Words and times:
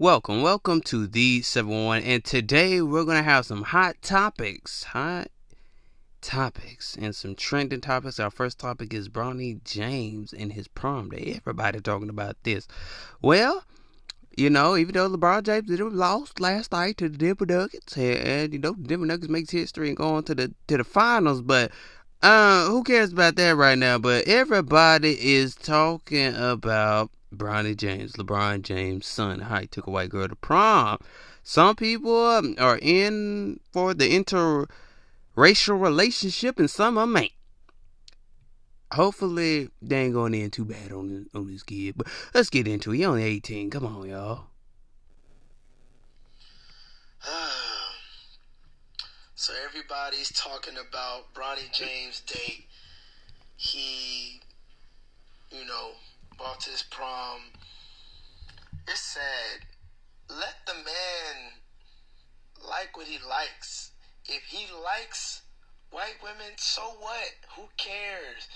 Welcome, 0.00 0.40
welcome 0.40 0.80
to 0.84 1.06
the 1.06 1.42
711, 1.42 2.08
and 2.08 2.24
today 2.24 2.80
we're 2.80 3.04
gonna 3.04 3.22
have 3.22 3.44
some 3.44 3.64
hot 3.64 3.96
topics, 4.00 4.84
hot 4.84 5.28
topics, 6.22 6.96
and 6.98 7.14
some 7.14 7.34
trending 7.34 7.82
topics. 7.82 8.18
Our 8.18 8.30
first 8.30 8.58
topic 8.58 8.94
is 8.94 9.10
Bronny 9.10 9.62
James 9.62 10.32
and 10.32 10.54
his 10.54 10.68
prom 10.68 11.10
day. 11.10 11.34
Everybody 11.36 11.82
talking 11.82 12.08
about 12.08 12.36
this. 12.44 12.66
Well, 13.20 13.62
you 14.38 14.48
know, 14.48 14.74
even 14.74 14.94
though 14.94 15.10
LeBron 15.10 15.42
James 15.42 15.66
did 15.66 15.80
lost 15.80 16.40
last 16.40 16.72
night 16.72 16.96
to 16.96 17.10
the 17.10 17.18
Denver 17.18 17.44
Nuggets, 17.44 17.94
and, 17.98 18.54
you 18.54 18.58
know, 18.58 18.72
the 18.72 18.88
Denver 18.88 19.04
Nuggets 19.04 19.28
makes 19.28 19.50
history 19.50 19.88
and 19.88 19.98
go 19.98 20.14
on 20.14 20.22
to 20.24 20.34
the 20.34 20.54
to 20.68 20.78
the 20.78 20.84
finals, 20.84 21.42
but 21.42 21.72
uh, 22.22 22.64
who 22.68 22.84
cares 22.84 23.12
about 23.12 23.36
that 23.36 23.54
right 23.54 23.76
now? 23.76 23.98
But 23.98 24.26
everybody 24.26 25.34
is 25.34 25.54
talking 25.54 26.34
about 26.34 27.10
Bronny 27.34 27.76
James, 27.76 28.12
LeBron 28.14 28.62
James' 28.62 29.06
son, 29.06 29.40
how 29.40 29.60
he 29.60 29.66
took 29.66 29.86
a 29.86 29.90
white 29.90 30.10
girl 30.10 30.28
to 30.28 30.36
prom. 30.36 30.98
Some 31.42 31.76
people 31.76 32.26
um, 32.26 32.56
are 32.58 32.78
in 32.80 33.60
for 33.72 33.94
the 33.94 34.10
interracial 34.10 34.68
relationship, 35.80 36.58
and 36.58 36.68
some 36.70 36.98
of 36.98 37.08
them 37.08 37.16
ain't. 37.16 37.32
Hopefully, 38.92 39.70
they 39.80 40.06
ain't 40.06 40.14
going 40.14 40.34
in 40.34 40.50
too 40.50 40.64
bad 40.64 40.90
on 40.90 41.08
this, 41.08 41.26
on 41.32 41.46
this 41.46 41.62
kid. 41.62 41.94
But 41.96 42.08
let's 42.34 42.50
get 42.50 42.66
into 42.66 42.92
it. 42.92 42.96
He 42.96 43.04
only 43.04 43.22
18. 43.22 43.70
Come 43.70 43.86
on, 43.86 44.08
y'all. 44.08 44.46
so 49.36 49.52
everybody's 49.64 50.32
talking 50.32 50.74
about 50.74 51.32
Bronny 51.34 51.70
James' 51.72 52.20
date. 52.20 52.66
He, 53.56 54.40
you 55.52 55.64
know, 55.66 55.90
to 56.60 56.70
his 56.70 56.82
prom. 56.82 57.52
It's 58.88 59.00
sad. 59.00 59.66
Let 60.28 60.56
the 60.66 60.74
man 60.74 61.60
like 62.56 62.96
what 62.96 63.06
he 63.06 63.18
likes. 63.18 63.92
If 64.24 64.44
he 64.44 64.66
likes 64.72 65.42
white 65.90 66.16
women, 66.22 66.56
so 66.56 66.82
what? 66.98 67.32
Who 67.56 67.64
cares? 67.76 68.48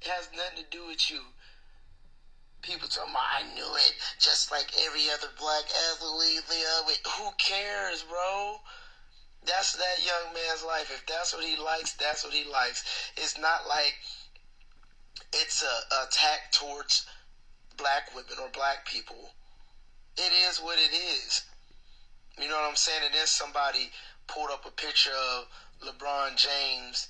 It 0.00 0.08
has 0.08 0.28
nothing 0.36 0.64
to 0.64 0.70
do 0.70 0.86
with 0.86 1.10
you. 1.10 1.20
People 2.62 2.88
tell 2.88 3.06
me, 3.06 3.14
I 3.16 3.42
knew 3.54 3.74
it, 3.76 3.94
just 4.18 4.50
like 4.50 4.72
every 4.86 5.08
other 5.12 5.28
black 5.38 5.64
athlete. 5.92 6.40
Who 7.18 7.30
cares, 7.38 8.02
bro? 8.02 8.56
That's 9.44 9.74
that 9.76 10.04
young 10.04 10.34
man's 10.34 10.64
life. 10.64 10.90
If 10.92 11.06
that's 11.06 11.34
what 11.34 11.44
he 11.44 11.56
likes, 11.56 11.92
that's 11.94 12.24
what 12.24 12.34
he 12.34 12.44
likes. 12.50 12.82
It's 13.16 13.38
not 13.38 13.68
like 13.68 13.94
it's 15.32 15.62
a 15.62 16.04
attack 16.04 16.50
towards 16.52 17.06
black 17.76 18.14
women 18.14 18.38
or 18.40 18.48
black 18.50 18.86
people. 18.86 19.30
It 20.16 20.32
is 20.48 20.58
what 20.58 20.78
it 20.78 20.94
is. 20.94 21.42
You 22.40 22.48
know 22.48 22.54
what 22.54 22.68
I'm 22.68 22.76
saying? 22.76 23.02
And 23.04 23.14
then 23.14 23.26
somebody 23.26 23.90
pulled 24.26 24.50
up 24.50 24.66
a 24.66 24.70
picture 24.70 25.12
of 25.12 25.46
LeBron 25.82 26.36
James 26.36 27.08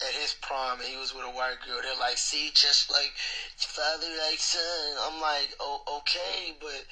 at 0.00 0.14
his 0.14 0.34
prom 0.40 0.80
and 0.80 0.88
he 0.88 0.96
was 0.96 1.14
with 1.14 1.24
a 1.24 1.30
white 1.30 1.56
girl. 1.66 1.80
They're 1.82 1.98
like, 1.98 2.18
see, 2.18 2.50
just 2.54 2.90
like 2.90 3.12
father 3.56 4.06
like 4.28 4.38
son. 4.38 4.96
I'm 5.00 5.20
like, 5.20 5.54
oh, 5.60 5.82
okay, 5.98 6.54
but 6.60 6.84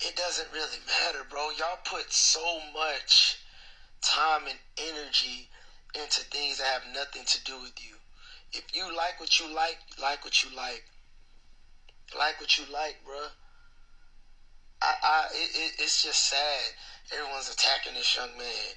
it 0.00 0.16
doesn't 0.16 0.52
really 0.52 0.78
matter, 0.86 1.24
bro. 1.28 1.50
Y'all 1.58 1.78
put 1.84 2.12
so 2.12 2.60
much 2.72 3.38
time 4.00 4.42
and 4.48 4.58
energy 4.78 5.48
into 5.94 6.20
things 6.24 6.58
that 6.58 6.66
have 6.66 6.94
nothing 6.94 7.24
to 7.24 7.44
do 7.44 7.60
with 7.60 7.74
you. 7.78 7.96
If 8.52 8.64
you 8.72 8.84
like 8.96 9.18
what 9.18 9.40
you 9.40 9.52
like, 9.54 9.78
like 10.00 10.24
what 10.24 10.42
you 10.44 10.54
like. 10.56 10.84
Like 12.12 12.40
what 12.40 12.58
you 12.58 12.64
like, 12.72 12.96
bruh. 13.06 13.30
I, 14.82 14.94
I, 15.02 15.26
it, 15.32 15.50
it, 15.56 15.72
it's 15.80 16.04
just 16.04 16.28
sad. 16.28 16.74
Everyone's 17.12 17.48
attacking 17.48 17.94
this 17.94 18.16
young 18.16 18.36
man. 18.36 18.76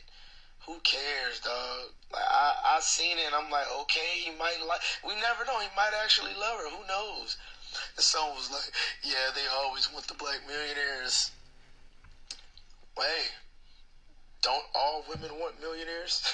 Who 0.65 0.79
cares, 0.83 1.39
dog? 1.39 1.91
Like 2.11 2.27
I, 2.27 2.75
I 2.75 2.79
seen 2.79 3.17
it, 3.17 3.25
and 3.25 3.35
I'm 3.35 3.51
like, 3.51 3.67
okay, 3.81 4.19
he 4.23 4.31
might 4.31 4.57
like. 4.67 4.81
We 5.05 5.15
never 5.15 5.45
know. 5.45 5.59
He 5.59 5.67
might 5.75 5.91
actually 6.03 6.33
love 6.33 6.59
her. 6.59 6.69
Who 6.69 6.87
knows? 6.87 7.37
And 7.95 8.03
someone 8.03 8.35
was 8.35 8.51
like, 8.51 8.71
yeah, 9.03 9.31
they 9.35 9.47
always 9.47 9.91
want 9.91 10.07
the 10.07 10.13
black 10.13 10.41
millionaires. 10.47 11.31
Wait, 12.97 13.31
don't 14.41 14.65
all 14.73 15.03
women 15.09 15.31
want 15.39 15.59
millionaires? 15.61 16.23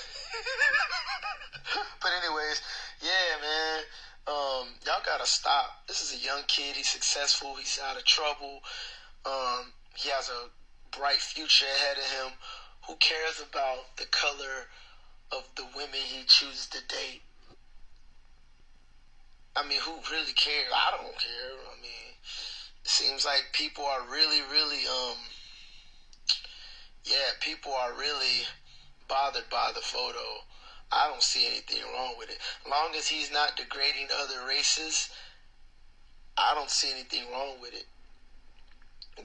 but 2.02 2.12
anyways, 2.24 2.62
yeah, 3.02 3.42
man. 3.42 3.84
Um, 4.26 4.68
y'all 4.86 5.04
gotta 5.06 5.26
stop. 5.26 5.84
This 5.88 6.02
is 6.02 6.14
a 6.18 6.26
young 6.26 6.44
kid. 6.48 6.76
He's 6.76 6.88
successful. 6.88 7.56
He's 7.56 7.80
out 7.84 7.98
of 7.98 8.06
trouble. 8.06 8.62
Um, 9.26 9.74
he 9.96 10.10
has 10.10 10.30
a 10.30 10.50
bright 10.98 11.18
future 11.18 11.66
ahead 11.66 11.98
of 11.98 12.04
him. 12.04 12.38
Who 12.88 12.96
cares 12.96 13.42
about 13.42 13.98
the 13.98 14.06
color 14.06 14.68
of 15.32 15.44
the 15.56 15.66
women 15.76 16.00
he 16.00 16.24
chooses 16.26 16.68
to 16.68 16.80
date? 16.88 17.22
I 19.56 19.68
mean, 19.68 19.80
who 19.82 19.92
really 20.12 20.34
cares? 20.34 20.72
I 20.74 20.92
don't 20.92 21.18
care. 21.18 21.58
I 21.72 21.82
mean, 21.82 22.16
it 22.84 22.90
seems 22.90 23.26
like 23.26 23.50
people 23.52 23.84
are 23.86 24.02
really, 24.10 24.42
really, 24.52 24.88
um, 24.88 25.18
yeah, 27.04 27.38
people 27.40 27.74
are 27.74 27.94
really 27.94 28.48
bothered 29.08 29.50
by 29.50 29.72
the 29.76 29.82
photo. 29.82 30.44
I 30.94 31.10
don't 31.10 31.24
see 31.24 31.48
anything 31.48 31.82
wrong 31.94 32.14
with 32.18 32.30
it. 32.30 32.38
Long 32.70 32.94
as 32.96 33.08
he's 33.08 33.32
not 33.32 33.58
degrading 33.58 34.08
other 34.22 34.46
races, 34.48 35.10
I 36.38 36.54
don't 36.56 36.70
see 36.70 36.92
anything 36.92 37.32
wrong 37.32 37.56
with 37.62 37.74
it. 37.74 37.86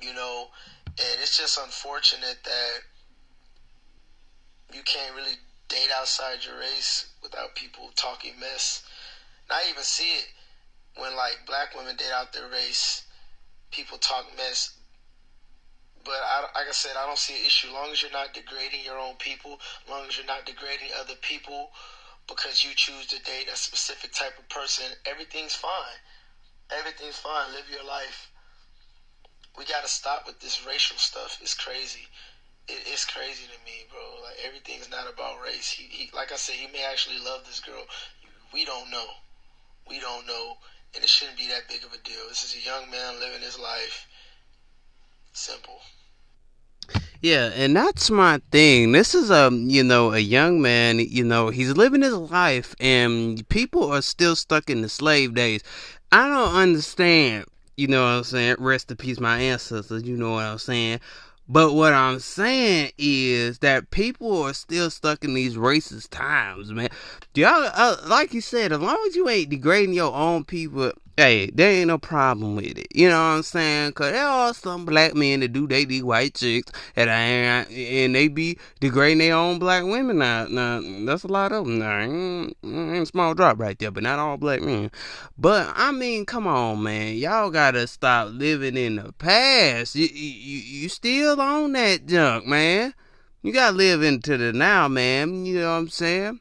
You 0.02 0.14
know, 0.14 0.48
and 0.86 1.20
it's 1.20 1.36
just 1.36 1.58
unfortunate 1.58 2.38
that 2.44 2.78
you 4.74 4.82
can't 4.82 5.14
really 5.14 5.36
date 5.68 5.90
outside 5.94 6.44
your 6.44 6.58
race 6.58 7.06
without 7.22 7.54
people 7.54 7.90
talking 7.96 8.38
mess. 8.40 8.82
And 9.48 9.58
I 9.58 9.70
even 9.70 9.82
see 9.82 10.10
it 10.16 10.26
when 10.96 11.16
like 11.16 11.46
black 11.46 11.74
women 11.74 11.96
date 11.96 12.12
out 12.14 12.32
their 12.32 12.48
race, 12.48 13.04
people 13.70 13.98
talk 13.98 14.26
mess 14.36 14.77
but 16.04 16.20
I, 16.24 16.42
like 16.54 16.68
I 16.68 16.72
said, 16.72 16.96
I 16.96 17.06
don't 17.06 17.18
see 17.18 17.34
an 17.38 17.46
issue. 17.46 17.72
Long 17.72 17.90
as 17.90 18.02
you're 18.02 18.10
not 18.10 18.34
degrading 18.34 18.84
your 18.84 18.98
own 18.98 19.14
people, 19.18 19.58
long 19.88 20.06
as 20.08 20.16
you're 20.16 20.26
not 20.26 20.46
degrading 20.46 20.88
other 20.98 21.14
people 21.20 21.70
because 22.26 22.62
you 22.62 22.70
choose 22.74 23.06
to 23.06 23.22
date 23.22 23.48
a 23.52 23.56
specific 23.56 24.12
type 24.12 24.38
of 24.38 24.48
person, 24.48 24.84
everything's 25.06 25.54
fine. 25.54 25.98
Everything's 26.70 27.16
fine. 27.16 27.52
Live 27.52 27.70
your 27.70 27.84
life. 27.84 28.30
We 29.56 29.64
got 29.64 29.82
to 29.82 29.88
stop 29.88 30.26
with 30.26 30.38
this 30.40 30.64
racial 30.66 30.98
stuff. 30.98 31.38
It's 31.40 31.54
crazy. 31.54 32.06
It, 32.68 32.84
it's 32.86 33.04
crazy 33.04 33.44
to 33.44 33.64
me, 33.64 33.88
bro. 33.90 34.22
Like 34.22 34.36
everything's 34.44 34.90
not 34.90 35.08
about 35.12 35.42
race. 35.42 35.70
He, 35.70 35.84
he, 35.84 36.10
like 36.14 36.32
I 36.32 36.36
said, 36.36 36.54
he 36.54 36.66
may 36.70 36.84
actually 36.84 37.18
love 37.18 37.44
this 37.44 37.60
girl. 37.60 37.84
We 38.52 38.64
don't 38.64 38.90
know. 38.90 39.06
We 39.88 40.00
don't 40.00 40.26
know, 40.26 40.58
and 40.94 41.02
it 41.02 41.08
shouldn't 41.08 41.38
be 41.38 41.48
that 41.48 41.66
big 41.66 41.82
of 41.82 41.92
a 41.94 41.98
deal. 42.04 42.28
This 42.28 42.44
is 42.44 42.54
a 42.54 42.66
young 42.66 42.90
man 42.90 43.18
living 43.18 43.40
his 43.40 43.58
life. 43.58 44.06
Simple. 45.38 45.78
Yeah, 47.22 47.52
and 47.54 47.76
that's 47.76 48.10
my 48.10 48.40
thing. 48.50 48.90
This 48.90 49.14
is 49.14 49.30
a 49.30 49.50
you 49.52 49.84
know 49.84 50.12
a 50.12 50.18
young 50.18 50.60
man. 50.60 50.98
You 50.98 51.22
know 51.22 51.50
he's 51.50 51.76
living 51.76 52.02
his 52.02 52.12
life, 52.12 52.74
and 52.80 53.48
people 53.48 53.92
are 53.92 54.02
still 54.02 54.34
stuck 54.34 54.68
in 54.68 54.82
the 54.82 54.88
slave 54.88 55.34
days. 55.34 55.62
I 56.10 56.28
don't 56.28 56.56
understand. 56.56 57.44
You 57.76 57.86
know 57.86 58.02
what 58.02 58.08
I'm 58.08 58.24
saying? 58.24 58.56
Rest 58.58 58.90
in 58.90 58.96
peace, 58.96 59.20
my 59.20 59.38
ancestors. 59.38 60.02
You 60.02 60.16
know 60.16 60.32
what 60.32 60.44
I'm 60.44 60.58
saying? 60.58 60.98
But 61.48 61.72
what 61.72 61.92
I'm 61.92 62.18
saying 62.18 62.90
is 62.98 63.60
that 63.60 63.92
people 63.92 64.42
are 64.42 64.54
still 64.54 64.90
stuck 64.90 65.22
in 65.22 65.34
these 65.34 65.56
racist 65.56 66.08
times, 66.10 66.72
man. 66.72 66.88
Y'all, 67.36 67.70
uh, 67.74 67.96
like 68.06 68.34
you 68.34 68.40
said, 68.40 68.72
as 68.72 68.80
long 68.80 68.98
as 69.06 69.14
you 69.14 69.28
ain't 69.28 69.50
degrading 69.50 69.94
your 69.94 70.12
own 70.12 70.44
people, 70.44 70.92
hey, 71.18 71.50
there 71.52 71.72
ain't 71.72 71.88
no 71.88 71.98
problem 71.98 72.54
with 72.54 72.78
it. 72.78 72.86
You 72.94 73.08
know 73.08 73.16
what 73.16 73.36
I'm 73.36 73.42
saying? 73.42 73.92
Cause 73.94 74.12
there 74.12 74.24
are 74.24 74.54
some 74.54 74.84
black 74.84 75.16
men 75.16 75.40
that 75.40 75.52
do 75.52 75.66
date 75.66 75.88
these 75.88 76.04
white 76.04 76.34
chicks 76.34 76.70
and 76.94 77.10
and 77.10 78.14
they 78.14 78.28
be 78.28 78.56
degrading 78.78 79.18
their 79.18 79.34
own 79.34 79.58
black 79.58 79.82
women. 79.82 80.18
Now, 80.18 80.46
now 80.46 80.80
that's 81.04 81.24
a 81.24 81.26
lot 81.26 81.50
of 81.50 81.66
them. 81.66 81.80
Now, 82.62 83.04
small 83.04 83.34
drop 83.34 83.58
right 83.58 83.76
there, 83.80 83.90
but 83.90 84.04
not 84.04 84.20
all 84.20 84.36
black 84.36 84.62
men. 84.62 84.92
But 85.36 85.72
I 85.74 85.90
mean, 85.90 86.24
come 86.24 86.46
on, 86.46 86.84
man, 86.84 87.16
y'all 87.16 87.50
gotta 87.50 87.88
stop 87.88 88.28
living 88.30 88.76
in 88.76 88.96
the 88.96 89.12
past. 89.14 89.96
You 89.96 90.06
you, 90.06 90.58
you 90.82 90.88
still 90.88 91.40
on 91.40 91.72
that 91.72 92.06
junk, 92.06 92.46
man. 92.46 92.94
You 93.42 93.52
gotta 93.52 93.76
live 93.76 94.04
into 94.04 94.36
the 94.36 94.52
now, 94.52 94.86
man. 94.86 95.44
You 95.44 95.58
know 95.58 95.72
what 95.72 95.78
I'm 95.78 95.88
saying? 95.88 96.40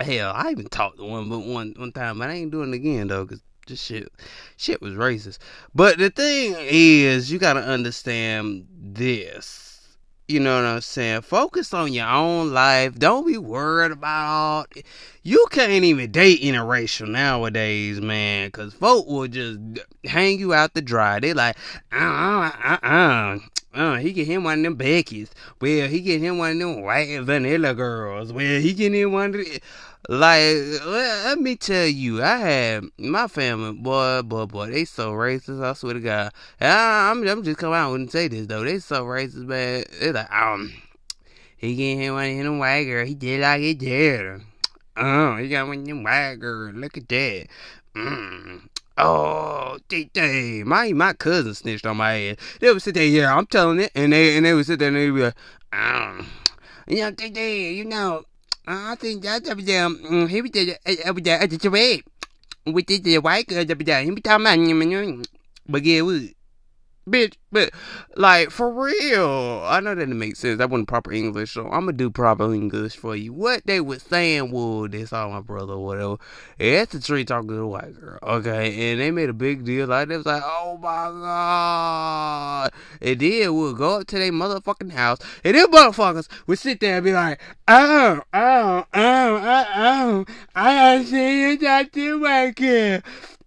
Hell, 0.00 0.32
I 0.34 0.50
even 0.50 0.66
talked 0.66 0.96
to 0.96 1.04
one, 1.04 1.28
but 1.28 1.40
one 1.40 1.74
one 1.76 1.92
time, 1.92 2.18
but 2.18 2.30
I 2.30 2.32
ain't 2.32 2.50
doing 2.50 2.72
it 2.72 2.76
again 2.76 3.06
though, 3.06 3.26
cause 3.26 3.42
shit, 3.76 4.12
shit 4.56 4.80
was 4.80 4.94
racist. 4.94 5.38
But 5.74 5.98
the 5.98 6.10
thing 6.10 6.56
is, 6.58 7.30
you 7.30 7.38
gotta 7.38 7.60
understand 7.60 8.66
this. 8.70 9.70
You 10.30 10.38
know 10.38 10.54
what 10.54 10.64
I'm 10.64 10.80
saying? 10.80 11.22
Focus 11.22 11.74
on 11.74 11.92
your 11.92 12.06
own 12.06 12.52
life. 12.52 12.96
Don't 12.96 13.26
be 13.26 13.36
worried 13.36 13.90
about. 13.90 14.66
You 15.24 15.44
can't 15.50 15.82
even 15.82 16.12
date 16.12 16.40
interracial 16.40 17.08
nowadays, 17.08 18.00
man, 18.00 18.46
because 18.46 18.72
folk 18.72 19.08
will 19.08 19.26
just 19.26 19.58
hang 20.04 20.38
you 20.38 20.54
out 20.54 20.72
to 20.74 20.82
dry. 20.82 21.18
They 21.18 21.32
like, 21.32 21.56
uh, 21.92 22.52
uh, 22.62 22.78
uh, 22.80 23.38
uh. 23.74 23.96
he 23.96 24.12
get 24.12 24.28
him 24.28 24.44
one 24.44 24.60
of 24.60 24.62
them 24.62 24.76
Becky's. 24.76 25.32
Well, 25.60 25.88
he 25.88 26.00
get 26.00 26.20
him 26.20 26.38
one 26.38 26.52
of 26.52 26.58
them 26.60 26.82
white 26.82 27.22
vanilla 27.22 27.74
girls. 27.74 28.32
Well, 28.32 28.60
he 28.60 28.72
get 28.72 28.94
him 28.94 29.10
one 29.10 29.34
of 29.34 29.44
like, 30.10 30.84
let, 30.86 31.38
me 31.38 31.54
tell 31.54 31.86
you, 31.86 32.20
I 32.20 32.36
had 32.38 32.84
my 32.98 33.28
family, 33.28 33.72
boy, 33.74 34.22
boy, 34.22 34.46
boy, 34.46 34.70
they 34.70 34.84
so 34.84 35.12
racist. 35.12 35.62
I 35.62 35.72
swear 35.74 35.94
to 35.94 36.00
God. 36.00 36.32
I, 36.60 37.10
I'm, 37.10 37.24
I'm 37.28 37.44
just 37.44 37.58
coming 37.58 37.76
out 37.76 37.94
and 37.94 38.10
say 38.10 38.26
this 38.26 38.48
though. 38.48 38.64
They 38.64 38.80
so 38.80 39.04
racist, 39.04 39.46
man. 39.46 39.84
It's 40.00 40.12
like, 40.12 40.32
um, 40.32 40.72
he 41.56 41.76
get 41.76 41.98
him 41.98 42.14
one 42.14 42.28
of 42.28 42.44
them 42.44 42.58
white 42.58 42.84
girl. 42.86 43.06
He 43.06 43.14
did 43.14 43.40
like 43.40 43.60
he 43.60 43.74
did. 43.74 44.40
Oh, 44.96 45.36
he 45.36 45.48
got 45.48 45.68
one 45.68 45.78
of 45.78 45.86
them 45.86 46.02
white 46.02 46.40
girl. 46.40 46.72
Look 46.72 46.96
at 46.96 47.08
that. 47.08 47.46
Mm. 47.94 48.62
Oh, 48.98 49.78
they, 49.88 50.64
my 50.64 50.92
my 50.92 51.12
cousin 51.12 51.54
snitched 51.54 51.86
on 51.86 51.98
my 51.98 52.30
ass. 52.30 52.36
They 52.58 52.72
would 52.72 52.82
sit 52.82 52.94
there, 52.94 53.06
yeah, 53.06 53.32
I'm 53.32 53.46
telling 53.46 53.78
it, 53.78 53.92
and 53.94 54.12
they 54.12 54.36
and 54.36 54.44
they 54.44 54.54
would 54.54 54.66
sit 54.66 54.80
there 54.80 54.88
and 54.88 54.96
they 54.96 55.08
would 55.08 55.18
be 55.18 55.24
like, 55.24 55.36
um, 55.72 56.26
you 56.88 56.96
know, 56.96 57.10
they, 57.12 57.70
you 57.72 57.84
know, 57.84 58.24
I 58.66 58.94
think 58.94 59.22
that's 59.22 59.48
every 59.48 59.64
damn. 59.64 60.28
He 60.28 60.42
was 60.42 60.50
there 60.52 60.76
every 60.84 61.22
day 61.22 61.32
at 61.32 61.50
the 61.50 61.68
way. 61.68 62.02
We 62.66 62.82
did 62.82 63.04
the 63.04 63.18
white 63.18 63.46
girl 63.48 63.64
every 63.68 63.84
day. 63.84 64.04
He 64.04 64.10
be 64.10 64.20
talking 64.20 64.46
about, 64.46 65.26
but 65.68 65.84
yeah, 65.84 66.02
bitch. 67.10 67.34
But 67.52 67.70
like 68.16 68.50
for 68.50 68.70
real, 68.72 69.62
I 69.64 69.80
know 69.80 69.94
that 69.94 70.08
it 70.08 70.14
makes 70.14 70.38
sense. 70.38 70.58
That 70.58 70.70
wasn't 70.70 70.88
proper 70.88 71.12
English, 71.12 71.52
so 71.52 71.64
I'm 71.64 71.86
gonna 71.86 71.92
do 71.92 72.10
proper 72.10 72.54
English 72.54 72.96
for 72.96 73.16
you. 73.16 73.32
What 73.32 73.66
they 73.66 73.80
was 73.80 74.02
saying 74.02 74.52
was, 74.52 74.90
they 74.90 75.04
saw 75.04 75.28
my 75.28 75.40
brother 75.40 75.72
or 75.72 75.84
whatever. 75.84 76.16
It's 76.58 76.92
the 76.92 77.00
tree 77.00 77.24
talking 77.24 77.48
to 77.48 77.54
the 77.54 77.66
white 77.66 77.98
girl, 78.00 78.18
okay? 78.22 78.92
And 78.92 79.00
they 79.00 79.10
made 79.10 79.28
a 79.28 79.34
big 79.34 79.64
deal 79.64 79.88
like 79.88 80.10
it 80.10 80.16
was 80.16 80.26
like, 80.26 80.42
oh 80.44 80.78
my 80.80 81.10
god. 81.20 82.72
And 83.02 83.18
then 83.18 83.54
we'll 83.54 83.74
go 83.74 84.00
up 84.00 84.06
to 84.08 84.18
their 84.18 84.30
motherfucking 84.30 84.92
house, 84.92 85.18
and 85.42 85.56
them 85.56 85.72
motherfuckers 85.72 86.28
would 86.46 86.58
sit 86.58 86.80
there 86.80 86.96
and 86.96 87.04
be 87.04 87.12
like, 87.12 87.40
oh, 87.66 88.22
oh, 88.32 88.84
oh, 88.94 89.40
oh, 89.42 89.66
oh, 89.74 90.24
I 90.54 91.04
see 91.04 91.42
you 91.42 91.58
talk 91.58 91.90
to 91.92 92.20
white 92.20 92.54
girl. 92.54 93.00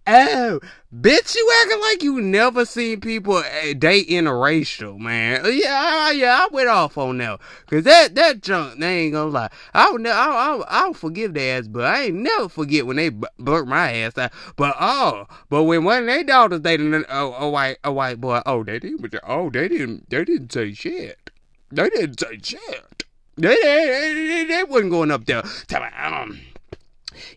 Oh, 0.06 0.60
bitch, 0.94 1.34
you 1.34 1.52
acting 1.62 1.80
like 1.80 2.02
you 2.02 2.20
never 2.20 2.66
seen 2.66 3.00
people 3.00 3.38
eh, 3.38 3.72
date 3.72 4.06
interracial, 4.10 4.98
man. 4.98 5.42
Yeah, 5.46 6.10
yeah, 6.10 6.40
I 6.42 6.48
went 6.52 6.68
off 6.68 6.98
on 6.98 7.16
that. 7.18 7.40
Cause 7.68 7.84
that, 7.84 8.14
that 8.14 8.42
junk, 8.42 8.80
they 8.80 9.04
ain't 9.04 9.14
gonna 9.14 9.30
lie. 9.30 9.50
I 9.72 9.90
would 9.90 10.02
never, 10.02 10.18
I'll, 10.18 10.36
I'll, 10.36 10.64
I'll 10.68 10.92
forgive 10.92 11.32
their 11.32 11.58
ass, 11.58 11.68
but 11.68 11.86
I 11.86 12.04
ain't 12.04 12.16
never 12.16 12.50
forget 12.50 12.86
when 12.86 12.96
they 12.96 13.08
burnt 13.08 13.68
my 13.68 13.92
ass 13.92 14.18
out. 14.18 14.32
But 14.56 14.76
oh, 14.78 15.26
but 15.48 15.64
when 15.64 15.84
one 15.84 16.00
of 16.00 16.06
their 16.06 16.22
daughters 16.22 16.60
dated 16.60 16.92
a, 16.92 17.16
a, 17.16 17.48
white, 17.48 17.78
a 17.82 17.90
white 17.90 18.20
boy, 18.20 18.42
oh, 18.44 18.62
they 18.62 18.78
didn't, 18.78 19.14
oh, 19.26 19.48
they 19.48 19.68
didn't, 19.68 20.10
they 20.10 20.22
didn't 20.22 20.52
say 20.52 20.74
shit. 20.74 21.30
They 21.70 21.88
didn't 21.88 22.20
say 22.20 22.38
shit. 22.42 23.04
They, 23.36 23.56
they, 23.56 24.14
they, 24.14 24.44
they 24.48 24.64
wasn't 24.64 24.90
going 24.90 25.10
up 25.10 25.24
there. 25.24 25.42
Um, 25.96 26.40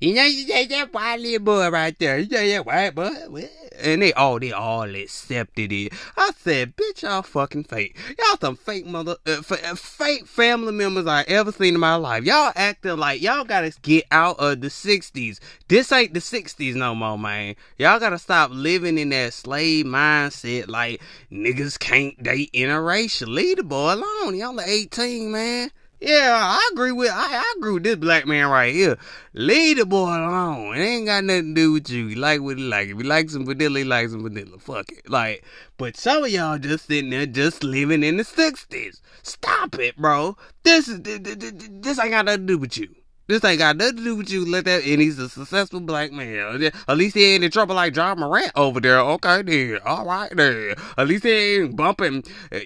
you 0.01 0.13
know, 0.13 0.23
you 0.23 0.47
say 0.47 0.65
that 0.67 0.93
white 0.93 1.19
little 1.19 1.39
boy 1.39 1.69
right 1.69 1.97
there. 1.99 2.19
You 2.19 2.29
say 2.29 2.51
that 2.51 2.65
white 2.65 2.95
boy. 2.95 3.49
And 3.79 4.01
they 4.01 4.11
all, 4.13 4.39
they 4.39 4.51
all 4.51 4.95
accepted 4.95 5.71
it. 5.71 5.93
I 6.15 6.31
said, 6.37 6.75
bitch, 6.75 7.03
y'all 7.03 7.21
fucking 7.21 7.65
fake. 7.65 7.95
Y'all 8.17 8.37
some 8.41 8.55
fake 8.55 8.87
mother, 8.87 9.17
uh, 9.27 9.37
f- 9.39 9.51
uh, 9.51 9.75
fake 9.75 10.25
family 10.25 10.71
members 10.71 11.05
I 11.05 11.21
ever 11.27 11.51
seen 11.51 11.75
in 11.75 11.79
my 11.79 11.95
life. 11.95 12.23
Y'all 12.23 12.51
acting 12.55 12.97
like 12.97 13.21
y'all 13.21 13.43
gotta 13.43 13.71
get 13.83 14.05
out 14.11 14.39
of 14.39 14.61
the 14.61 14.67
60s. 14.67 15.39
This 15.67 15.91
ain't 15.91 16.13
the 16.13 16.19
60s 16.19 16.73
no 16.73 16.95
more, 16.95 17.19
man. 17.19 17.55
Y'all 17.77 17.99
gotta 17.99 18.17
stop 18.17 18.49
living 18.51 18.97
in 18.97 19.09
that 19.09 19.33
slave 19.33 19.85
mindset 19.85 20.67
like 20.67 21.01
niggas 21.31 21.77
can't 21.77 22.21
date 22.23 22.51
interracial. 22.53 23.27
Leave 23.27 23.57
the 23.57 23.63
boy 23.63 23.93
alone. 23.93 24.35
Y'all 24.35 24.59
18, 24.59 25.31
man. 25.31 25.71
Yeah, 25.99 26.31
I 26.31 26.69
agree 26.73 26.91
with 26.91 27.09
I, 27.11 27.37
I 27.37 27.53
agree 27.57 27.73
with 27.73 27.83
this 27.83 27.95
black 27.95 28.27
man 28.27 28.49
right 28.49 28.73
here. 28.73 28.97
Leave 29.33 29.77
the 29.77 29.85
boy 29.85 30.09
alone. 30.09 30.75
It 30.75 30.81
ain't 30.81 31.05
got 31.07 31.23
nothing 31.23 31.55
to 31.55 31.61
do 31.61 31.71
with 31.71 31.89
you. 31.89 32.07
He 32.07 32.15
like 32.15 32.41
what 32.41 32.57
he 32.57 32.63
like. 32.63 32.89
If 32.89 32.97
you 32.97 33.03
like 33.03 33.31
some 33.31 33.45
vanilla, 33.45 33.79
you 33.79 33.85
like 33.85 34.09
some 34.09 34.21
vanilla. 34.21 34.59
Fuck 34.59 34.91
it. 34.91 35.09
Like, 35.09 35.43
but 35.77 35.97
some 35.97 36.23
of 36.23 36.29
y'all 36.29 36.59
just 36.59 36.85
sitting 36.85 37.09
there 37.09 37.25
just 37.25 37.63
living 37.63 38.03
in 38.03 38.17
the 38.17 38.23
sixties. 38.23 39.01
Stop 39.23 39.79
it, 39.79 39.97
bro. 39.97 40.37
This 40.63 40.87
is 40.87 41.01
this, 41.01 41.19
this 41.23 41.99
ain't 41.99 42.11
got 42.11 42.25
nothing 42.25 42.45
to 42.45 42.53
do 42.53 42.57
with 42.59 42.77
you. 42.77 42.89
This 43.27 43.43
ain't 43.43 43.59
got 43.59 43.75
nothing 43.75 43.97
to 43.97 44.03
do 44.03 44.15
with 44.15 44.29
you. 44.29 44.45
Let 44.49 44.65
that, 44.65 44.85
and 44.85 45.01
he's 45.01 45.17
a 45.17 45.27
successful 45.27 45.79
black 45.81 46.11
man. 46.11 46.71
At 46.87 46.97
least 46.97 47.15
he 47.15 47.25
ain't 47.25 47.43
in 47.43 47.51
trouble 47.51 47.75
like 47.75 47.95
Ja 47.95 48.13
Morant 48.15 48.51
over 48.55 48.79
there. 48.79 48.99
Okay, 48.99 49.41
then. 49.41 49.79
All 49.83 50.05
right, 50.05 50.33
then. 50.33 50.75
At 50.95 51.07
least 51.07 51.23
he 51.23 51.55
ain't 51.57 51.75
bumping. 51.75 52.23
Uh, 52.51 52.59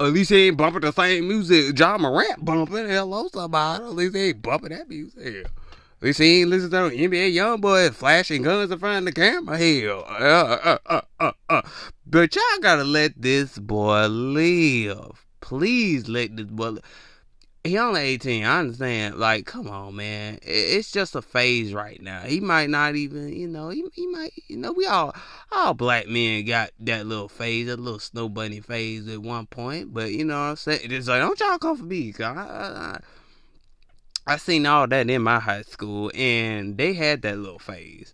at 0.00 0.12
least 0.12 0.30
he 0.30 0.48
ain't 0.48 0.56
bumping 0.56 0.82
the 0.82 0.92
same 0.92 1.28
music 1.28 1.78
Ja 1.78 1.96
Morant 1.98 2.44
bumping. 2.44 2.88
Hello, 2.88 3.28
somebody. 3.32 3.84
At 3.84 3.92
least 3.92 4.16
he 4.16 4.22
ain't 4.22 4.42
bumping 4.42 4.70
that 4.70 4.88
music. 4.88 5.46
At 5.46 6.02
least 6.02 6.18
he 6.18 6.40
ain't 6.40 6.50
listening 6.50 6.90
to 6.90 6.96
NBA 6.96 7.34
YoungBoy 7.34 7.94
flashing 7.94 8.42
guns 8.42 8.70
in 8.70 8.78
front 8.78 8.98
of 8.98 9.04
the 9.14 9.20
camera. 9.20 9.56
Hell, 9.56 10.04
uh, 10.08 10.78
uh, 10.86 11.00
uh, 11.20 11.32
uh, 11.48 11.62
but 12.06 12.34
y'all 12.34 12.42
gotta 12.60 12.84
let 12.84 13.20
this 13.20 13.58
boy 13.58 14.06
live. 14.06 15.24
Please 15.40 16.08
let 16.08 16.36
this 16.36 16.46
boy. 16.46 16.70
Live 16.70 16.84
he 17.64 17.78
only 17.78 18.02
18. 18.02 18.44
I 18.44 18.60
understand. 18.60 19.16
Like, 19.16 19.46
come 19.46 19.68
on, 19.68 19.96
man. 19.96 20.38
It's 20.42 20.92
just 20.92 21.14
a 21.14 21.22
phase 21.22 21.72
right 21.72 22.00
now. 22.00 22.20
He 22.20 22.38
might 22.38 22.68
not 22.68 22.94
even, 22.94 23.32
you 23.32 23.48
know, 23.48 23.70
he, 23.70 23.84
he 23.94 24.06
might, 24.06 24.32
you 24.48 24.58
know, 24.58 24.72
we 24.72 24.84
all, 24.86 25.14
all 25.50 25.72
black 25.72 26.06
men 26.06 26.44
got 26.44 26.70
that 26.80 27.06
little 27.06 27.28
phase, 27.28 27.66
that 27.68 27.80
little 27.80 27.98
snow 27.98 28.28
bunny 28.28 28.60
phase 28.60 29.08
at 29.08 29.22
one 29.22 29.46
point. 29.46 29.94
But, 29.94 30.12
you 30.12 30.26
know 30.26 30.38
what 30.38 30.50
I'm 30.50 30.56
saying? 30.56 30.80
It's 30.84 31.08
like, 31.08 31.20
don't 31.20 31.40
y'all 31.40 31.58
come 31.58 31.78
for 31.78 31.84
me. 31.84 32.12
Cause 32.12 32.36
I, 32.36 33.00
I, 34.26 34.34
I 34.34 34.36
seen 34.36 34.66
all 34.66 34.86
that 34.86 35.08
in 35.08 35.22
my 35.22 35.38
high 35.38 35.62
school, 35.62 36.10
and 36.14 36.76
they 36.76 36.92
had 36.92 37.22
that 37.22 37.38
little 37.38 37.58
phase. 37.58 38.12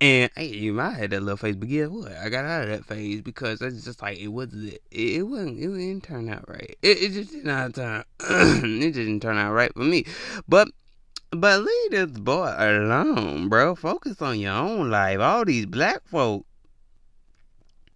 And 0.00 0.30
hey, 0.36 0.46
you 0.46 0.72
might 0.72 0.92
have 0.92 1.10
that 1.10 1.22
little 1.22 1.36
phase, 1.36 1.56
but 1.56 1.68
guess 1.68 1.88
what? 1.88 2.12
I 2.12 2.28
got 2.28 2.44
out 2.44 2.62
of 2.62 2.68
that 2.68 2.84
phase 2.84 3.20
because 3.20 3.60
it's 3.60 3.84
just 3.84 4.00
like 4.00 4.18
it 4.18 4.28
wasn't. 4.28 4.74
It, 4.74 4.82
it 4.92 5.22
wasn't. 5.24 5.58
It 5.58 5.66
didn't 5.66 6.04
turn 6.04 6.28
out 6.28 6.48
right. 6.48 6.76
It, 6.82 7.02
it 7.02 7.12
just 7.12 7.32
did 7.32 7.44
not 7.44 7.74
turn. 7.74 8.04
it 8.20 8.94
didn't 8.94 9.20
turn 9.20 9.36
out 9.36 9.52
right 9.52 9.72
for 9.74 9.82
me. 9.82 10.04
But 10.46 10.68
but 11.32 11.60
leave 11.60 11.90
this 11.90 12.10
boy 12.12 12.54
alone, 12.56 13.48
bro. 13.48 13.74
Focus 13.74 14.22
on 14.22 14.38
your 14.38 14.52
own 14.52 14.88
life. 14.88 15.18
All 15.18 15.44
these 15.44 15.66
black 15.66 16.06
folk. 16.06 16.46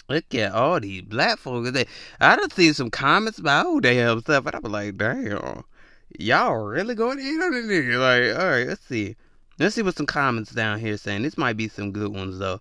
Look 0.08 0.34
at 0.34 0.52
all 0.52 0.80
these 0.80 1.02
black 1.02 1.38
folks. 1.38 1.70
They, 1.70 1.86
I 2.20 2.34
done 2.34 2.50
seen 2.50 2.74
some 2.74 2.90
comments 2.90 3.38
about 3.38 3.66
oh 3.66 3.78
damn 3.78 4.20
stuff, 4.20 4.46
and 4.46 4.56
I 4.56 4.58
was 4.58 4.72
like, 4.72 4.96
damn, 4.96 5.62
y'all 6.18 6.56
really 6.56 6.96
going 6.96 7.20
in 7.20 7.40
on 7.40 7.54
it? 7.54 7.96
Like, 7.96 8.38
all 8.38 8.50
right, 8.50 8.66
let's 8.66 8.84
see. 8.86 9.14
Let's 9.58 9.74
see 9.74 9.82
what 9.82 9.96
some 9.96 10.06
comments 10.06 10.52
down 10.52 10.80
here 10.80 10.96
saying. 10.96 11.22
This 11.22 11.38
might 11.38 11.56
be 11.56 11.68
some 11.68 11.92
good 11.92 12.12
ones 12.14 12.38
though. 12.38 12.60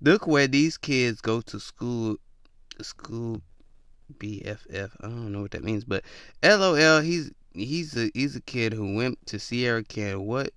Look 0.00 0.26
where 0.26 0.46
these 0.46 0.76
kids 0.76 1.20
go 1.20 1.40
to 1.42 1.58
school. 1.58 2.16
School 2.82 3.40
BFF. 4.18 4.90
I 5.00 5.06
don't 5.06 5.32
know 5.32 5.42
what 5.42 5.52
that 5.52 5.64
means, 5.64 5.84
but 5.84 6.04
LOL. 6.42 7.00
He's 7.00 7.30
he's 7.52 7.96
a 7.96 8.10
he's 8.14 8.36
a 8.36 8.40
kid 8.40 8.72
who 8.72 8.94
went 8.94 9.24
to 9.26 9.38
Sierra 9.38 9.82
Canyon. 9.82 10.26
What 10.26 10.52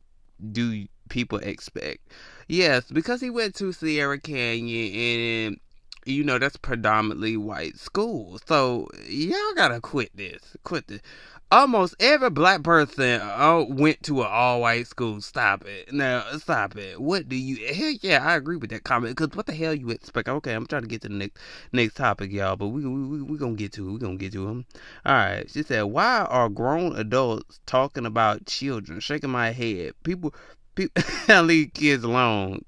do 0.51 0.85
people 1.09 1.39
expect? 1.39 2.09
Yes, 2.47 2.85
because 2.91 3.21
he 3.21 3.29
went 3.29 3.55
to 3.55 3.71
Sierra 3.71 4.19
Canyon 4.19 4.93
and 4.95 5.59
you 6.05 6.23
know 6.23 6.39
that's 6.39 6.57
predominantly 6.57 7.37
white 7.37 7.77
school. 7.77 8.39
So 8.45 8.87
y'all 9.07 9.53
gotta 9.55 9.79
quit 9.79 10.15
this. 10.15 10.41
Quit 10.63 10.87
this 10.87 11.01
almost 11.51 11.95
every 11.99 12.29
black 12.29 12.63
person 12.63 13.21
uh, 13.21 13.63
went 13.67 14.03
to 14.03 14.21
an 14.21 14.27
all 14.29 14.61
white 14.61 14.87
school. 14.87 15.21
Stop 15.21 15.65
it. 15.65 15.91
Now, 15.91 16.23
stop 16.37 16.75
it. 16.75 17.01
What 17.01 17.29
do 17.29 17.35
you. 17.35 17.73
Hell 17.73 17.93
yeah, 18.01 18.25
I 18.25 18.35
agree 18.35 18.57
with 18.57 18.69
that 18.71 18.83
comment. 18.83 19.15
Because 19.15 19.35
what 19.35 19.45
the 19.45 19.53
hell 19.53 19.73
you 19.73 19.89
expect? 19.89 20.29
Okay, 20.29 20.53
I'm 20.53 20.65
trying 20.65 20.83
to 20.83 20.87
get 20.87 21.01
to 21.01 21.09
the 21.09 21.15
next 21.15 21.37
next 21.71 21.95
topic, 21.95 22.31
y'all. 22.31 22.55
But 22.55 22.67
we 22.67 22.85
we 22.85 23.07
we, 23.07 23.21
we 23.21 23.37
going 23.37 23.55
to 23.55 23.63
get 23.63 23.73
to 23.73 23.89
it. 23.89 23.91
we 23.91 23.99
going 23.99 24.17
to 24.17 24.23
get 24.23 24.33
to 24.33 24.45
them. 24.45 24.65
All 25.05 25.13
right. 25.13 25.49
She 25.49 25.63
said, 25.63 25.83
Why 25.83 26.25
are 26.29 26.49
grown 26.49 26.95
adults 26.95 27.59
talking 27.65 28.05
about 28.05 28.45
children? 28.45 28.99
Shaking 28.99 29.31
my 29.31 29.51
head. 29.51 29.93
People. 30.03 30.33
people 30.75 31.03
leave 31.43 31.73
kids 31.73 32.03
alone. 32.03 32.63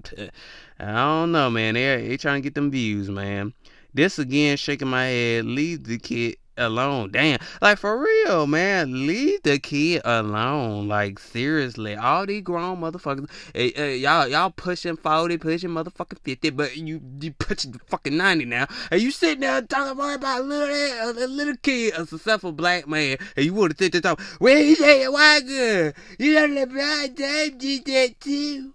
I 0.80 0.86
don't 0.94 1.32
know, 1.32 1.50
man. 1.50 1.76
They 1.76 2.08
they 2.08 2.18
trying 2.18 2.42
to 2.42 2.46
get 2.46 2.56
them 2.56 2.72
views, 2.72 3.10
man. 3.10 3.54
This 3.94 4.20
again, 4.20 4.58
shaking 4.58 4.88
my 4.88 5.06
head. 5.06 5.46
Leave 5.46 5.84
the 5.84 5.98
kid 5.98 6.38
alone. 6.58 7.12
Damn. 7.12 7.40
Like 7.62 7.78
for 7.78 7.98
real, 8.00 8.48
man. 8.48 9.08
Leave 9.08 9.44
the 9.44 9.60
kid 9.60 10.02
alone. 10.06 10.88
Like 10.88 11.20
seriously. 11.20 11.96
All 11.96 12.26
these 12.26 12.42
grown 12.42 12.82
motherfuckers 12.82 13.30
eh, 13.56 13.72
eh, 13.76 13.94
y'all 13.94 14.28
y'all 14.28 14.52
pushing 14.52 14.96
40, 14.98 15.38
pushing 15.38 15.70
motherfucking 15.70 16.20
50, 16.20 16.50
but 16.52 16.78
you 16.78 17.02
you 17.20 17.32
pushing 17.34 17.74
fucking 17.88 18.16
90 18.18 18.46
now. 18.46 18.68
And 18.90 19.02
you 19.02 19.12
sitting 19.12 19.42
there 19.42 19.62
talking 19.62 19.92
about 19.92 20.42
a 20.42 20.44
little 20.44 21.24
a 21.24 21.28
little 21.28 21.56
kid, 21.62 21.94
a 21.96 22.06
successful 22.06 22.52
black 22.52 22.88
man, 22.88 23.18
and 23.36 23.46
you 23.46 23.54
wanna 23.54 23.76
sit 23.78 23.92
there 23.92 24.02
talking, 24.02 24.26
well 24.40 24.58
he 24.58 24.76
said 24.76 25.08
white 25.08 25.42
girl. 25.48 25.94
You 26.20 26.34
know 26.36 26.60
the 26.60 26.68
black 26.68 27.16
did 27.16 27.86
that 27.86 28.20
too. 28.20 28.74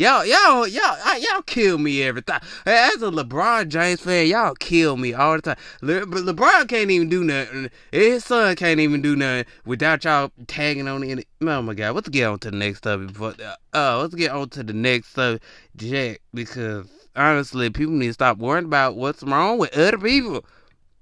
Y'all, 0.00 0.24
y'all, 0.24 0.64
y'all, 0.68 1.18
y'all 1.18 1.42
kill 1.42 1.76
me 1.76 2.04
every 2.04 2.22
time. 2.22 2.40
As 2.64 3.02
a 3.02 3.10
LeBron 3.10 3.66
James 3.66 4.00
fan, 4.00 4.28
y'all 4.28 4.54
kill 4.54 4.96
me 4.96 5.12
all 5.12 5.34
the 5.34 5.42
time. 5.42 5.56
Le- 5.82 6.06
LeBron 6.06 6.68
can't 6.68 6.88
even 6.92 7.08
do 7.08 7.24
nothing. 7.24 7.68
His 7.90 8.24
son 8.24 8.54
can't 8.54 8.78
even 8.78 9.02
do 9.02 9.16
nothing 9.16 9.46
without 9.66 10.04
y'all 10.04 10.30
tagging 10.46 10.86
on 10.86 11.02
it. 11.02 11.26
Oh 11.40 11.62
my 11.62 11.74
God, 11.74 11.96
let's 11.96 12.08
get 12.10 12.28
on 12.28 12.38
to 12.38 12.52
the 12.52 12.56
next 12.56 12.84
subject. 12.84 13.12
Before, 13.12 13.34
uh, 13.74 13.98
let's 13.98 14.14
get 14.14 14.30
on 14.30 14.48
to 14.50 14.62
the 14.62 14.72
next 14.72 15.14
subject 15.14 16.22
because 16.32 16.86
honestly, 17.16 17.68
people 17.68 17.94
need 17.94 18.06
to 18.06 18.12
stop 18.12 18.38
worrying 18.38 18.66
about 18.66 18.94
what's 18.94 19.24
wrong 19.24 19.58
with 19.58 19.76
other 19.76 19.98
people. 19.98 20.44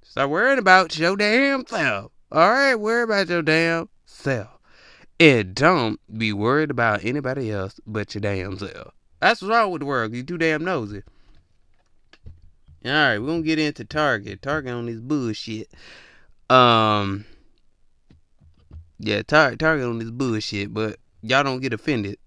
Stop 0.05 0.31
worrying 0.31 0.59
about 0.59 0.99
your 0.99 1.19
damn 1.19 1.67
self. 1.67 2.13
All 2.33 2.51
right, 2.51 2.75
worry 2.75 3.03
about 3.03 3.29
your 3.29 3.43
damn 3.43 3.91
self. 4.07 4.56
And 5.19 5.55
don't 5.55 5.99
be 6.19 6.33
worried 6.33 6.71
about 6.71 7.05
anybody 7.05 7.51
else 7.51 7.81
but 7.87 8.15
your 8.15 8.21
damn 8.21 8.59
self. 8.59 8.93
That's 9.21 9.41
what's 9.41 9.51
wrong 9.51 9.71
with 9.71 9.81
the 9.81 9.87
world. 9.87 10.15
You 10.15 10.23
too 10.23 10.37
damn 10.37 10.65
nosy. 10.65 11.03
All 12.85 12.93
right, 12.93 13.19
we're 13.19 13.27
gonna 13.27 13.43
get 13.43 13.59
into 13.59 13.85
Target. 13.85 14.43
Target 14.43 14.73
on 14.73 14.87
this 14.87 15.01
bullshit. 15.01 15.73
Um, 16.51 17.25
yeah, 18.99 19.23
tar- 19.23 19.57
Target 19.57 19.87
on 19.87 19.99
this 19.99 20.11
bullshit, 20.11 20.73
but 20.73 20.99
y'all 21.23 21.43
don't 21.43 21.61
get 21.61 21.73
offended. 21.73 22.19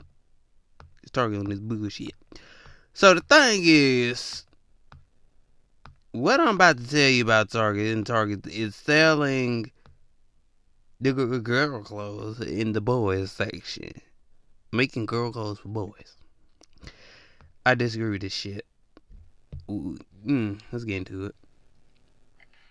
It's 1.03 1.11
Target 1.11 1.39
on 1.39 1.45
this 1.45 1.59
bullshit. 1.59 2.13
So 2.93 3.13
the 3.13 3.21
thing 3.21 3.61
is, 3.63 4.43
what 6.11 6.39
I'm 6.39 6.55
about 6.55 6.77
to 6.77 6.89
tell 6.89 7.09
you 7.09 7.23
about 7.23 7.51
Target 7.51 7.95
and 7.95 8.05
Target 8.05 8.45
is 8.47 8.75
selling 8.75 9.71
the 11.01 11.39
girl 11.39 11.81
clothes 11.81 12.41
in 12.41 12.73
the 12.73 12.81
boys 12.81 13.31
section. 13.31 14.01
Making 14.71 15.05
girl 15.05 15.31
clothes 15.31 15.59
for 15.59 15.69
boys. 15.69 16.17
I 17.65 17.75
disagree 17.75 18.11
with 18.11 18.21
this 18.21 18.33
shit. 18.33 18.65
Mm, 19.69 20.59
let's 20.71 20.83
get 20.83 20.97
into 20.97 21.25
it. 21.25 21.35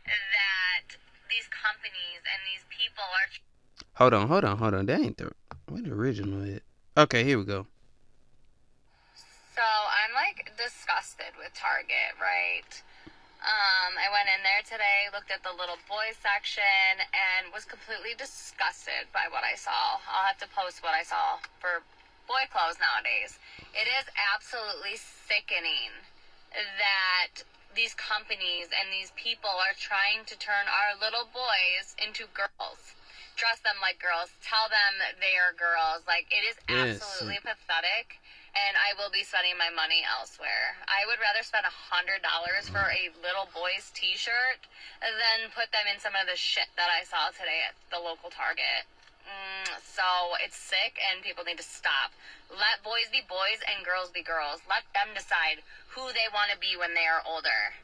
That 0.05 0.97
these 1.31 1.49
companies 1.49 2.23
and 2.23 2.41
these 2.47 2.65
people 2.69 3.03
are. 3.03 3.29
Hold 3.95 4.15
on, 4.15 4.29
hold 4.29 4.45
on, 4.45 4.59
hold 4.59 4.75
on. 4.75 4.87
That 4.87 5.01
ain't 5.01 5.17
the 5.17 5.33
what 5.69 5.85
the 5.85 5.93
original 5.93 6.43
is. 6.43 6.61
Okay, 6.97 7.25
here 7.25 7.39
we 7.39 7.45
go. 7.45 7.67
So 9.55 9.63
I'm 9.63 10.15
like 10.15 10.53
disgusted 10.57 11.35
with 11.39 11.53
Target, 11.55 12.15
right? 12.21 12.83
Um, 13.49 13.97
I 13.97 14.13
went 14.13 14.29
in 14.29 14.45
there 14.45 14.61
today, 14.61 15.09
looked 15.09 15.33
at 15.33 15.41
the 15.41 15.57
little 15.57 15.81
boy 15.89 16.13
section, 16.21 17.01
and 17.17 17.49
was 17.49 17.65
completely 17.65 18.13
disgusted 18.13 19.09
by 19.09 19.25
what 19.33 19.41
I 19.41 19.57
saw. 19.57 20.05
I'll 20.05 20.29
have 20.29 20.37
to 20.45 20.51
post 20.53 20.85
what 20.85 20.93
I 20.93 21.01
saw 21.01 21.41
for 21.57 21.81
boy 22.29 22.45
clothes 22.53 22.77
nowadays. 22.77 23.41
It 23.73 23.89
is 23.89 24.05
absolutely 24.37 25.01
sickening 25.01 25.97
that 26.53 27.41
these 27.73 27.97
companies 27.97 28.69
and 28.69 28.93
these 28.93 29.17
people 29.17 29.57
are 29.57 29.73
trying 29.81 30.29
to 30.29 30.37
turn 30.37 30.69
our 30.69 30.93
little 31.01 31.25
boys 31.33 31.97
into 31.97 32.29
girls. 32.37 32.93
Dress 33.41 33.65
them 33.65 33.81
like 33.81 33.97
girls, 33.97 34.29
tell 34.45 34.69
them 34.69 35.01
they 35.25 35.41
are 35.41 35.57
girls. 35.57 36.05
Like, 36.05 36.29
it 36.29 36.45
is 36.45 36.61
absolutely 36.69 37.41
yes. 37.41 37.57
pathetic 37.57 38.21
and 38.57 38.75
I 38.77 38.97
will 38.97 39.13
be 39.13 39.25
spending 39.25 39.57
my 39.57 39.69
money 39.73 40.05
elsewhere. 40.05 40.77
I 40.89 41.05
would 41.09 41.21
rather 41.21 41.45
spend 41.45 41.69
a 41.69 41.73
hundred 41.73 42.25
dollars 42.25 42.69
for 42.69 42.89
a 42.89 43.13
little 43.21 43.49
boy's 43.53 43.93
T-shirt 43.93 44.65
than 45.01 45.53
put 45.53 45.73
them 45.73 45.85
in 45.89 46.01
some 46.01 46.17
of 46.17 46.29
the 46.29 46.37
shit 46.37 46.69
that 46.81 46.89
I 46.89 47.05
saw 47.05 47.33
today 47.33 47.65
at 47.69 47.77
the 47.93 48.01
local 48.01 48.33
Target. 48.33 48.89
Mm, 49.29 49.77
so 49.85 50.39
it's 50.41 50.57
sick, 50.57 50.97
and 50.97 51.21
people 51.21 51.45
need 51.45 51.61
to 51.61 51.67
stop. 51.67 52.17
Let 52.49 52.81
boys 52.81 53.13
be 53.13 53.21
boys 53.29 53.61
and 53.69 53.85
girls 53.85 54.09
be 54.09 54.25
girls. 54.25 54.65
Let 54.65 54.89
them 54.97 55.13
decide 55.13 55.61
who 55.93 56.09
they 56.17 56.33
want 56.33 56.51
to 56.53 56.59
be 56.59 56.81
when 56.81 56.95
they 56.97 57.05
are 57.05 57.21
older. 57.29 57.77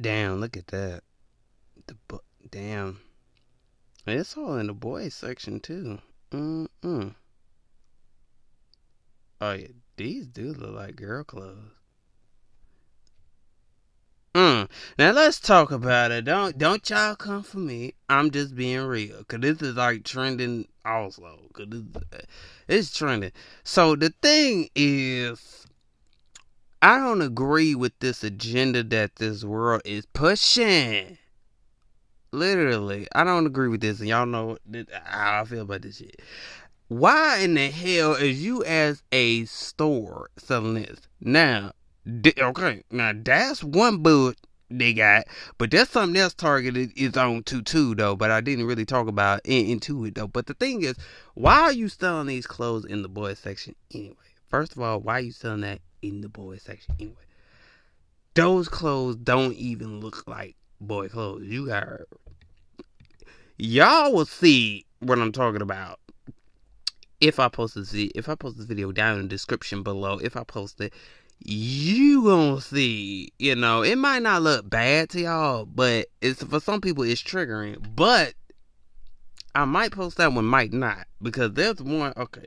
Damn! 0.00 0.40
Look 0.40 0.56
at 0.56 0.66
that. 0.68 1.02
The 1.86 1.94
bu- 2.08 2.26
damn. 2.50 3.00
It's 4.06 4.36
all 4.36 4.56
in 4.58 4.66
the 4.66 4.72
boys 4.72 5.14
section 5.14 5.60
too. 5.60 6.00
Mm 6.32 6.68
mm. 6.82 7.14
Oh 9.40 9.52
yeah, 9.52 9.68
these 9.96 10.26
do 10.26 10.52
look 10.52 10.74
like 10.74 10.96
girl 10.96 11.24
clothes. 11.24 11.70
Mm. 14.34 14.68
Now 14.98 15.10
let's 15.10 15.40
talk 15.40 15.72
about 15.72 16.12
it. 16.12 16.24
Don't 16.24 16.56
don't 16.56 16.88
y'all 16.88 17.16
come 17.16 17.42
for 17.42 17.58
me. 17.58 17.94
I'm 18.08 18.30
just 18.30 18.54
being 18.54 18.82
real, 18.82 19.24
cause 19.24 19.40
this 19.40 19.60
is 19.62 19.76
like 19.76 20.04
trending 20.04 20.68
also. 20.84 21.40
Cause 21.52 21.66
it's, 21.72 22.26
it's 22.68 22.94
trending. 22.96 23.32
So 23.64 23.96
the 23.96 24.12
thing 24.22 24.68
is, 24.76 25.66
I 26.82 26.98
don't 26.98 27.22
agree 27.22 27.74
with 27.74 27.98
this 27.98 28.22
agenda 28.22 28.84
that 28.84 29.16
this 29.16 29.42
world 29.42 29.82
is 29.84 30.06
pushing. 30.06 31.18
Literally, 32.32 33.08
I 33.12 33.24
don't 33.24 33.46
agree 33.46 33.68
with 33.68 33.80
this, 33.80 33.98
and 33.98 34.08
y'all 34.08 34.26
know 34.26 34.58
how 35.04 35.40
I 35.40 35.44
feel 35.44 35.62
about 35.62 35.82
this 35.82 35.96
shit. 35.96 36.20
Why 36.90 37.38
in 37.38 37.54
the 37.54 37.70
hell 37.70 38.14
is 38.14 38.42
you 38.42 38.64
as 38.64 39.04
a 39.12 39.44
store 39.44 40.28
selling 40.36 40.74
this? 40.74 40.98
Now, 41.20 41.70
okay, 42.36 42.82
now 42.90 43.12
that's 43.14 43.62
one 43.62 43.98
boot 43.98 44.36
they 44.68 44.92
got, 44.92 45.28
but 45.56 45.70
that's 45.70 45.92
something 45.92 46.20
else 46.20 46.34
targeted 46.34 46.90
is 46.96 47.16
on 47.16 47.44
to 47.44 47.62
too 47.62 47.94
though. 47.94 48.16
But 48.16 48.32
I 48.32 48.40
didn't 48.40 48.66
really 48.66 48.84
talk 48.84 49.06
about 49.06 49.40
in, 49.44 49.66
into 49.66 50.04
it 50.04 50.16
though. 50.16 50.26
But 50.26 50.46
the 50.46 50.54
thing 50.54 50.82
is, 50.82 50.96
why 51.34 51.60
are 51.60 51.72
you 51.72 51.88
selling 51.88 52.26
these 52.26 52.48
clothes 52.48 52.86
in 52.86 53.02
the 53.02 53.08
boys 53.08 53.38
section 53.38 53.76
anyway? 53.94 54.16
First 54.48 54.72
of 54.72 54.80
all, 54.80 54.98
why 54.98 55.18
are 55.18 55.20
you 55.20 55.30
selling 55.30 55.60
that 55.60 55.82
in 56.02 56.22
the 56.22 56.28
boys 56.28 56.62
section 56.62 56.96
anyway? 56.98 57.14
Those 58.34 58.68
clothes 58.68 59.14
don't 59.14 59.54
even 59.54 60.00
look 60.00 60.26
like 60.26 60.56
boy 60.80 61.08
clothes. 61.08 61.44
You 61.44 61.68
got 61.68 62.00
y'all 63.58 64.12
will 64.12 64.26
see 64.26 64.86
what 64.98 65.20
I'm 65.20 65.30
talking 65.30 65.62
about 65.62 66.00
if 67.20 67.38
I 67.38 67.48
post 67.48 67.74
this 67.74 67.92
if 67.94 68.28
I 68.28 68.34
post 68.34 68.56
this 68.56 68.66
video 68.66 68.92
down 68.92 69.16
in 69.16 69.22
the 69.22 69.28
description 69.28 69.82
below, 69.82 70.18
if 70.18 70.36
I 70.36 70.44
post 70.44 70.80
it, 70.80 70.92
you 71.38 72.24
gonna 72.24 72.60
see, 72.60 73.32
you 73.38 73.54
know, 73.54 73.82
it 73.82 73.96
might 73.96 74.22
not 74.22 74.42
look 74.42 74.68
bad 74.68 75.10
to 75.10 75.20
y'all, 75.20 75.66
but 75.66 76.06
it's 76.20 76.42
for 76.42 76.60
some 76.60 76.80
people 76.80 77.04
it's 77.04 77.22
triggering. 77.22 77.76
But 77.94 78.34
I 79.54 79.64
might 79.64 79.92
post 79.92 80.16
that 80.16 80.32
one, 80.32 80.44
might 80.44 80.72
not, 80.72 81.06
because 81.20 81.52
there's 81.52 81.82
one. 81.82 82.12
Okay, 82.16 82.46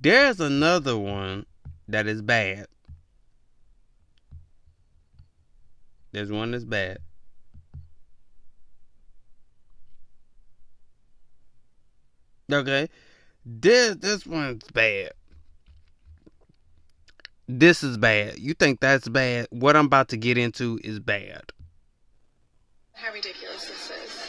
there's 0.00 0.40
another 0.40 0.96
one 0.96 1.46
that 1.88 2.06
is 2.06 2.22
bad. 2.22 2.66
There's 6.12 6.32
one 6.32 6.52
that's 6.52 6.64
bad. 6.64 6.98
Okay. 12.50 12.88
This 13.50 13.96
this 13.96 14.26
one's 14.26 14.62
bad. 14.74 15.12
This 17.48 17.82
is 17.82 17.96
bad. 17.96 18.38
You 18.38 18.52
think 18.52 18.78
that's 18.78 19.08
bad? 19.08 19.46
What 19.48 19.74
I'm 19.74 19.86
about 19.86 20.08
to 20.08 20.18
get 20.18 20.36
into 20.36 20.78
is 20.84 21.00
bad. 21.00 21.44
How 22.92 23.10
ridiculous 23.10 23.64
this 23.64 23.90
is. 23.90 24.26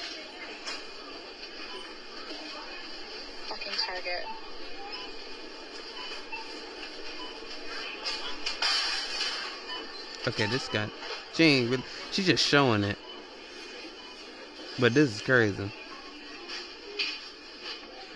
Fucking 3.50 3.74
Target. 3.78 4.26
Okay, 10.30 10.46
this 10.46 10.70
guy. 10.70 10.88
She 11.34 11.44
ain't 11.44 11.72
really. 11.72 11.84
She's 12.12 12.26
just 12.26 12.46
showing 12.46 12.86
it. 12.86 12.98
But 14.80 14.94
this 14.94 15.14
is 15.14 15.22
crazy. 15.22 15.70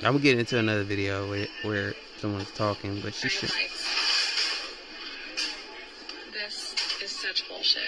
I'm 0.06 0.14
gonna 0.14 0.24
get 0.24 0.38
into 0.38 0.60
another 0.60 0.84
video 0.84 1.30
where, 1.30 1.48
where 1.62 1.94
someone's 2.18 2.52
talking, 2.52 3.00
but 3.02 3.14
she 3.14 3.30
should. 3.30 3.50
This 6.34 6.76
is 7.02 7.12
such 7.12 7.48
bullshit. 7.48 7.82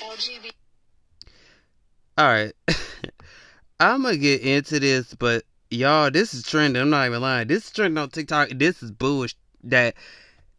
LGBT. 0.00 0.52
All 2.18 2.26
right, 2.28 2.52
I'm 3.80 4.02
gonna 4.02 4.16
get 4.16 4.42
into 4.42 4.78
this, 4.78 5.12
but 5.14 5.42
y'all, 5.70 6.10
this 6.10 6.34
is 6.34 6.44
trending. 6.44 6.80
I'm 6.80 6.90
not 6.90 7.06
even 7.06 7.20
lying. 7.20 7.48
This 7.48 7.66
is 7.66 7.72
trending 7.72 7.98
on 7.98 8.10
TikTok. 8.10 8.50
This 8.50 8.80
is 8.80 8.92
bullshit. 8.92 9.36
That 9.64 9.94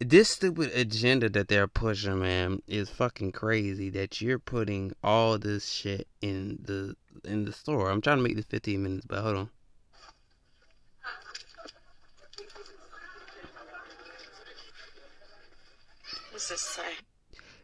this 0.00 0.30
stupid 0.30 0.70
agenda 0.74 1.28
that 1.30 1.48
they're 1.48 1.68
pushing, 1.68 2.20
man, 2.20 2.62
is 2.66 2.90
fucking 2.90 3.32
crazy. 3.32 3.90
That 3.90 4.20
you're 4.20 4.38
putting 4.38 4.92
all 5.02 5.38
this 5.38 5.70
shit 5.70 6.08
in 6.20 6.58
the 6.62 6.96
in 7.24 7.44
the 7.44 7.52
store. 7.52 7.90
I'm 7.90 8.00
trying 8.00 8.18
to 8.18 8.22
make 8.22 8.36
this 8.36 8.46
15 8.46 8.82
minutes, 8.82 9.06
but 9.06 9.22
hold 9.22 9.36
on. 9.36 9.50
What's 16.30 16.48
this 16.48 16.60
say? 16.60 16.82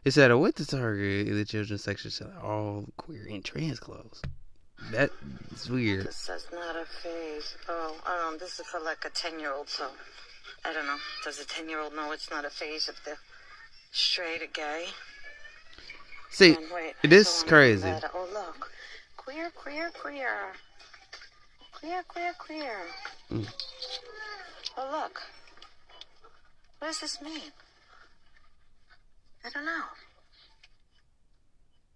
It 0.03 0.11
said, 0.11 0.31
I 0.31 0.35
went 0.35 0.55
to 0.55 0.65
Target 0.65 1.27
in 1.27 1.35
the 1.35 1.45
children's 1.45 1.83
section 1.83 2.09
selling 2.09 2.37
all 2.37 2.85
queer 2.97 3.27
and 3.29 3.45
trans 3.45 3.79
clothes. 3.79 4.21
That's 4.89 5.69
weird. 5.69 6.07
This 6.07 6.27
is 6.27 6.47
not 6.51 6.75
a 6.75 6.85
phase. 6.85 7.55
Oh, 7.69 7.95
um, 8.07 8.37
this 8.39 8.59
is 8.59 8.65
for 8.65 8.79
like 8.79 9.05
a 9.05 9.09
10 9.09 9.39
year 9.39 9.53
old, 9.53 9.69
so 9.69 9.87
I 10.65 10.73
don't 10.73 10.85
know. 10.85 10.97
Does 11.23 11.39
a 11.39 11.45
10 11.45 11.69
year 11.69 11.79
old 11.79 11.95
know 11.95 12.11
it's 12.11 12.29
not 12.29 12.45
a 12.45 12.49
phase 12.49 12.87
of 12.87 12.95
the 13.05 13.17
straight 13.91 14.41
or 14.41 14.47
gay? 14.47 14.85
See, 16.29 16.55
And 16.55 16.65
wait, 16.73 16.93
go 17.03 17.15
is 17.15 17.43
crazy. 17.47 17.93
Oh, 18.13 18.27
look. 18.33 18.71
Queer, 19.17 19.51
queer, 19.55 19.91
queer. 19.91 20.53
Queer, 21.73 22.03
queer, 22.07 22.33
queer. 22.37 22.77
Mm. 23.31 23.47
Oh, 24.77 24.89
look. 24.91 25.21
What 26.79 26.87
does 26.87 26.99
this 27.01 27.21
mean? 27.21 27.51
I 29.45 29.49
don't 29.49 29.65
know. 29.65 29.83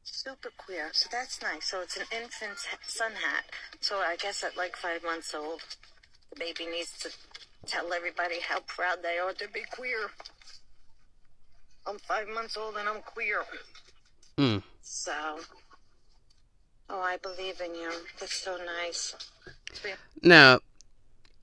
Super 0.03 0.49
queer. 0.57 0.89
So 0.91 1.07
that's 1.11 1.41
nice. 1.41 1.65
So 1.65 1.81
it's 1.81 1.97
an 1.97 2.05
infant's 2.11 2.67
sun 2.87 3.11
hat. 3.13 3.45
So 3.79 3.97
I 3.97 4.15
guess 4.15 4.43
at 4.43 4.57
like 4.57 4.75
five 4.75 5.03
months 5.03 5.33
old, 5.33 5.61
the 6.29 6.35
baby 6.35 6.65
needs 6.65 6.97
to 6.99 7.09
tell 7.65 7.91
everybody 7.93 8.39
how 8.47 8.59
proud 8.61 8.97
they 9.01 9.17
are 9.17 9.33
to 9.33 9.47
be 9.53 9.61
queer. 9.71 10.09
I'm 11.87 11.99
five 11.99 12.27
months 12.27 12.57
old 12.57 12.75
and 12.77 12.87
I'm 12.87 13.01
queer. 13.01 13.43
Mm. 14.37 14.63
So, 14.81 15.13
oh, 16.89 17.01
I 17.01 17.17
believe 17.17 17.61
in 17.61 17.75
you. 17.75 17.91
That's 18.19 18.33
so 18.33 18.57
nice. 18.57 19.15
Now, 20.23 20.59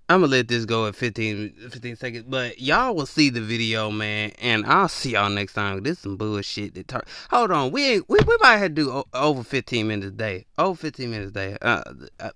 I'm 0.08 0.20
gonna 0.20 0.30
let 0.30 0.48
this 0.48 0.64
go 0.64 0.86
at 0.88 0.94
15, 0.94 1.54
15 1.70 1.96
seconds, 1.96 2.24
but 2.28 2.60
y'all 2.60 2.94
will 2.94 3.06
see 3.06 3.30
the 3.30 3.40
video, 3.40 3.90
man, 3.90 4.32
and 4.42 4.66
I'll 4.66 4.88
see 4.88 5.12
y'all 5.12 5.30
next 5.30 5.54
time. 5.54 5.82
This 5.82 5.92
is 5.92 5.98
some 6.00 6.16
bullshit. 6.16 6.74
That 6.74 6.88
tar- 6.88 7.04
Hold 7.30 7.50
on, 7.52 7.72
we 7.72 7.94
ain't, 7.94 8.08
we 8.08 8.18
we 8.26 8.36
might 8.40 8.58
have 8.58 8.70
to 8.70 8.74
do 8.74 8.90
o- 8.90 9.06
over 9.14 9.42
15 9.42 9.86
minutes 9.88 10.08
a 10.08 10.10
day. 10.10 10.44
Over 10.58 10.76
15 10.76 11.10
minutes 11.10 11.30
a 11.30 11.32
day. 11.32 11.56
Uh, 11.62 11.82
uh, 12.20 12.30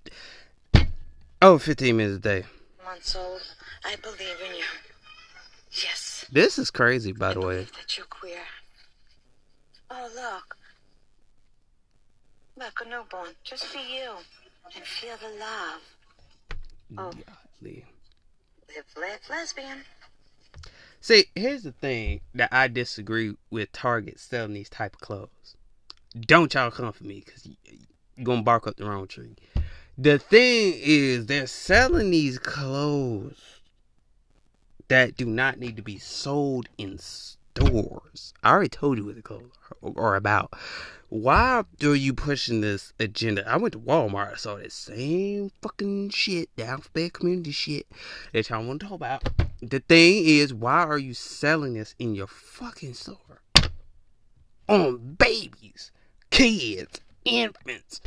over 1.42 1.58
15 1.58 1.96
minutes 1.96 2.16
a 2.16 2.20
day. 2.20 2.44
Months 2.86 3.16
old. 3.16 3.42
I 3.84 3.96
believe 3.96 4.40
in 4.48 4.56
you. 4.56 4.64
Yes. 5.72 6.24
This 6.30 6.56
is 6.56 6.70
crazy, 6.70 7.10
by 7.10 7.30
I 7.30 7.34
the 7.34 7.40
way. 7.40 7.64
that 7.64 7.96
you're 7.96 8.06
queer. 8.06 8.38
Oh, 9.90 10.08
look. 10.14 10.56
Look, 12.56 12.80
a 12.84 12.88
newborn. 12.88 13.30
Just 13.42 13.66
for 13.66 13.78
you. 13.78 14.12
And 14.74 14.84
feel 14.84 15.16
the 15.16 15.36
love. 15.38 15.80
Oh. 16.96 17.10
Golly. 17.60 17.84
Live, 18.68 18.84
live, 18.96 19.20
lesbian. 19.28 19.78
See, 21.00 21.26
here's 21.34 21.64
the 21.64 21.72
thing 21.72 22.20
that 22.34 22.52
I 22.52 22.68
disagree 22.68 23.36
with 23.50 23.72
Target 23.72 24.20
selling 24.20 24.54
these 24.54 24.68
type 24.68 24.94
of 24.94 25.00
clothes. 25.00 25.56
Don't 26.18 26.54
y'all 26.54 26.70
come 26.70 26.92
for 26.92 27.04
me 27.04 27.22
because 27.24 27.46
you're 27.46 28.24
gonna 28.24 28.42
bark 28.42 28.66
up 28.66 28.76
the 28.76 28.86
wrong 28.86 29.06
tree. 29.06 29.36
The 29.98 30.18
thing 30.18 30.74
is, 30.76 31.24
they're 31.24 31.46
selling 31.46 32.10
these 32.10 32.38
clothes 32.38 33.60
that 34.88 35.16
do 35.16 35.24
not 35.24 35.58
need 35.58 35.76
to 35.76 35.82
be 35.82 35.98
sold 35.98 36.68
in 36.76 36.98
stores. 36.98 38.34
I 38.42 38.50
already 38.50 38.68
told 38.68 38.98
you 38.98 39.06
what 39.06 39.14
the 39.14 39.22
clothes 39.22 39.52
are, 39.96 40.14
about. 40.14 40.52
Why 41.08 41.64
are 41.82 41.94
you 41.94 42.12
pushing 42.12 42.60
this 42.60 42.92
agenda? 43.00 43.48
I 43.48 43.56
went 43.56 43.72
to 43.72 43.78
Walmart, 43.78 44.34
I 44.34 44.36
saw 44.36 44.56
that 44.56 44.72
same 44.72 45.50
fucking 45.62 46.10
shit, 46.10 46.50
the 46.56 46.66
alphabet 46.66 47.14
community 47.14 47.52
shit 47.52 47.86
that 48.34 48.50
y'all 48.50 48.66
want 48.66 48.80
to 48.80 48.88
talk 48.88 48.96
about. 48.96 49.28
The 49.62 49.80
thing 49.80 50.24
is, 50.26 50.52
why 50.52 50.82
are 50.82 50.98
you 50.98 51.14
selling 51.14 51.72
this 51.72 51.94
in 51.98 52.14
your 52.14 52.26
fucking 52.26 52.92
store? 52.92 53.40
On 54.68 55.16
babies, 55.18 55.90
kids, 56.30 57.00
infants. 57.24 58.02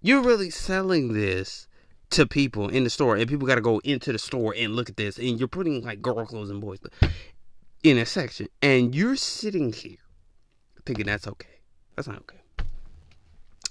You're 0.00 0.22
really 0.22 0.50
selling 0.50 1.12
this 1.12 1.66
to 2.10 2.26
people 2.26 2.68
in 2.68 2.84
the 2.84 2.90
store, 2.90 3.16
and 3.16 3.28
people 3.28 3.46
got 3.46 3.56
to 3.56 3.60
go 3.60 3.80
into 3.80 4.12
the 4.12 4.18
store 4.18 4.54
and 4.56 4.74
look 4.74 4.88
at 4.88 4.96
this, 4.96 5.18
and 5.18 5.38
you're 5.38 5.48
putting 5.48 5.82
like 5.82 6.00
girl 6.00 6.24
clothes 6.24 6.50
and 6.50 6.60
boys 6.60 6.78
in 7.82 7.98
a 7.98 8.06
section, 8.06 8.48
and 8.62 8.94
you're 8.94 9.16
sitting 9.16 9.72
here 9.72 9.98
thinking 10.86 11.06
that's 11.06 11.26
okay. 11.26 11.60
That's 11.96 12.08
not 12.08 12.18
okay. 12.18 12.38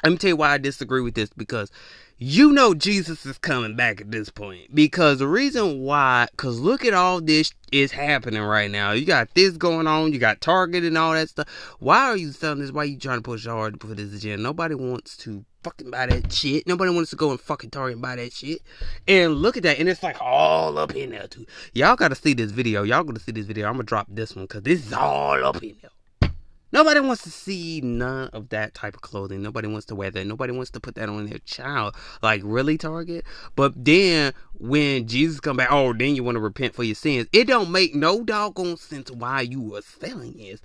Let 0.04 0.12
me 0.12 0.18
tell 0.18 0.30
you 0.30 0.36
why 0.36 0.52
I 0.52 0.58
disagree 0.60 1.02
with 1.02 1.16
this 1.16 1.32
because 1.36 1.72
you 2.18 2.52
know 2.52 2.76
Jesus 2.76 3.26
is 3.26 3.38
coming 3.40 3.76
back 3.76 4.00
at 4.00 4.12
this 4.12 4.30
point. 4.30 4.74
Because 4.76 5.20
the 5.20 5.28
reason 5.28 5.82
why, 5.82 6.28
because 6.32 6.60
look 6.60 6.86
at 6.86 6.94
all 6.94 7.20
this 7.20 7.52
is 7.72 7.92
happening 7.92 8.42
right 8.42 8.70
now. 8.70 8.92
You 8.92 9.06
got 9.06 9.34
this 9.34 9.58
going 9.58 9.88
on, 9.88 10.14
you 10.14 10.20
got 10.20 10.40
Target 10.40 10.84
and 10.84 10.98
all 10.98 11.14
that 11.14 11.30
stuff. 11.30 11.48
Why 11.80 12.04
are 12.04 12.18
you 12.18 12.32
selling 12.32 12.60
this? 12.60 12.72
Why 12.72 12.84
are 12.84 12.86
you 12.86 13.00
trying 13.00 13.18
to 13.18 13.24
push 13.24 13.48
hard 13.48 13.82
for 13.82 13.88
this 13.88 14.14
agenda? 14.14 14.44
Nobody 14.44 14.76
wants 14.76 15.18
to 15.18 15.46
fucking 15.68 15.92
buy 15.92 16.06
that 16.06 16.32
shit. 16.32 16.66
Nobody 16.66 16.92
wants 16.92 17.10
to 17.10 17.18
go 17.18 17.32
and 17.32 17.40
fucking 17.40 17.72
Target 17.72 17.94
and 17.94 18.02
buy 18.02 18.16
that 18.16 18.32
shit. 18.32 18.62
And 19.08 19.36
look 19.36 19.58
at 19.58 19.64
that, 19.64 19.80
and 19.80 19.90
it's 19.90 20.02
like 20.02 20.18
all 20.22 20.78
up 20.78 20.96
in 20.96 21.10
there 21.10 21.28
too. 21.28 21.46
Y'all 21.74 21.98
gotta 21.98 22.16
see 22.16 22.34
this 22.34 22.52
video. 22.52 22.84
Y'all 22.84 23.04
gotta 23.04 23.20
see 23.20 23.34
this 23.34 23.46
video. 23.46 23.68
I'm 23.68 23.74
gonna 23.74 23.84
drop 23.84 24.08
this 24.10 24.36
one 24.36 24.46
because 24.46 24.64
this 24.64 24.86
is 24.86 24.94
all 24.94 25.44
up 25.44 25.62
in 25.62 25.76
there. 25.82 26.32
Nobody 26.72 27.00
wants 27.00 27.24
to 27.24 27.30
see 27.30 27.80
none 27.82 28.30
of 28.30 28.50
that 28.50 28.74
type 28.74 28.96
of 28.96 29.02
clothing. 29.02 29.42
Nobody 29.42 29.68
wants 29.68 29.86
to 29.88 29.96
wear 29.96 30.12
that. 30.12 30.28
Nobody 30.28 30.52
wants 30.54 30.72
to 30.72 30.82
put 30.82 30.96
that 30.96 31.10
on 31.10 31.26
their 31.26 31.40
child. 31.40 31.96
Like 32.22 32.42
really, 32.44 32.78
Target. 32.78 33.26
But 33.56 33.74
then 33.76 34.34
when 34.54 35.08
Jesus 35.08 35.40
come 35.40 35.58
back, 35.58 35.70
oh, 35.72 35.94
then 35.94 36.16
you 36.16 36.24
want 36.24 36.36
to 36.36 36.42
repent 36.42 36.76
for 36.76 36.84
your 36.84 36.96
sins. 36.96 37.28
It 37.34 37.48
don't 37.48 37.72
make 37.72 37.96
no 37.96 38.24
doggone 38.24 38.78
sense 38.78 39.12
why 39.12 39.42
you 39.42 39.62
were 39.62 39.82
selling 39.82 40.38
this. 40.38 40.62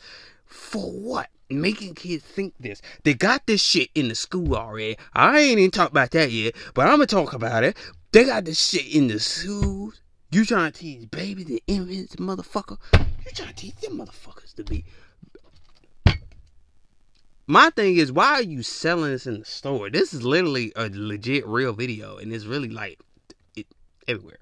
For 0.53 0.91
what? 0.91 1.29
Making 1.51 1.95
kids 1.95 2.25
think 2.25 2.55
this. 2.61 2.81
They 3.03 3.15
got 3.15 3.47
this 3.47 3.61
shit 3.63 3.91
in 3.95 4.09
the 4.09 4.15
school 4.15 4.55
already. 4.55 4.97
I 5.13 5.41
ain't 5.41 5.59
even 5.59 5.71
talk 5.71 5.91
about 5.91 6.13
that 6.13 6.31
yet, 6.31 6.55
but 6.75 6.87
I'm 6.87 6.95
gonna 6.97 7.07
talk 7.07 7.33
about 7.33 7.65
it. 7.65 7.77
They 8.13 8.25
got 8.25 8.45
this 8.45 8.63
shit 8.63 8.95
in 8.95 9.09
the 9.09 9.19
schools. 9.19 10.01
You 10.31 10.45
trying 10.45 10.73
to 10.73 10.79
teach 10.79 11.11
babies 11.11 11.51
and 11.51 11.61
infants, 11.67 12.17
motherfucker? 12.17 12.79
You 12.95 13.33
trying 13.35 13.49
to 13.49 13.55
teach 13.55 13.77
them 13.77 13.99
motherfuckers 13.99 14.55
to 14.55 14.65
be 14.65 14.85
my 17.47 17.71
thing 17.71 17.97
is, 17.97 18.13
why 18.13 18.35
are 18.35 18.43
you 18.43 18.63
selling 18.63 19.11
this 19.11 19.27
in 19.27 19.41
the 19.41 19.45
store? 19.45 19.91
This 19.91 20.15
is 20.15 20.23
literally 20.23 20.73
a 20.77 20.89
legit 20.91 21.47
real 21.47 21.73
video, 21.73 22.17
and 22.17 22.33
it's 22.33 22.47
really 22.47 22.69
like 22.69 23.01
it 23.57 23.67
everywhere. 24.07 24.39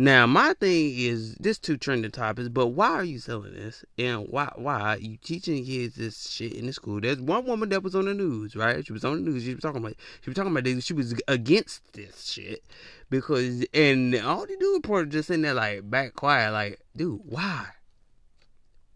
Now, 0.00 0.26
my 0.26 0.54
thing 0.54 0.94
is 0.96 1.34
this 1.34 1.58
two 1.58 1.76
trending 1.76 2.10
topics, 2.10 2.48
but 2.48 2.68
why 2.68 2.88
are 2.88 3.04
you 3.04 3.18
selling 3.18 3.52
this? 3.52 3.84
And 3.98 4.26
why 4.28 4.50
why 4.56 4.80
are 4.80 4.96
you 4.98 5.18
teaching 5.18 5.62
kids 5.62 5.96
this 5.96 6.30
shit 6.30 6.54
in 6.54 6.64
the 6.64 6.72
school? 6.72 7.02
There's 7.02 7.20
one 7.20 7.44
woman 7.44 7.68
that 7.68 7.82
was 7.82 7.94
on 7.94 8.06
the 8.06 8.14
news, 8.14 8.56
right? 8.56 8.82
She 8.82 8.94
was 8.94 9.04
on 9.04 9.22
the 9.22 9.30
news. 9.30 9.44
She 9.44 9.52
was 9.52 9.62
talking 9.62 9.82
about 9.82 9.96
she 10.22 10.30
was 10.30 10.36
talking 10.36 10.52
about 10.52 10.64
this. 10.64 10.86
She 10.86 10.94
was 10.94 11.14
against 11.28 11.92
this 11.92 12.30
shit 12.30 12.64
because 13.10 13.62
and 13.74 14.14
all 14.14 14.46
the 14.46 14.56
news 14.56 14.76
reporters 14.76 15.12
just 15.12 15.28
sitting 15.28 15.42
there 15.42 15.52
like 15.52 15.90
back 15.90 16.14
quiet, 16.14 16.52
like, 16.52 16.80
dude, 16.96 17.20
why? 17.26 17.66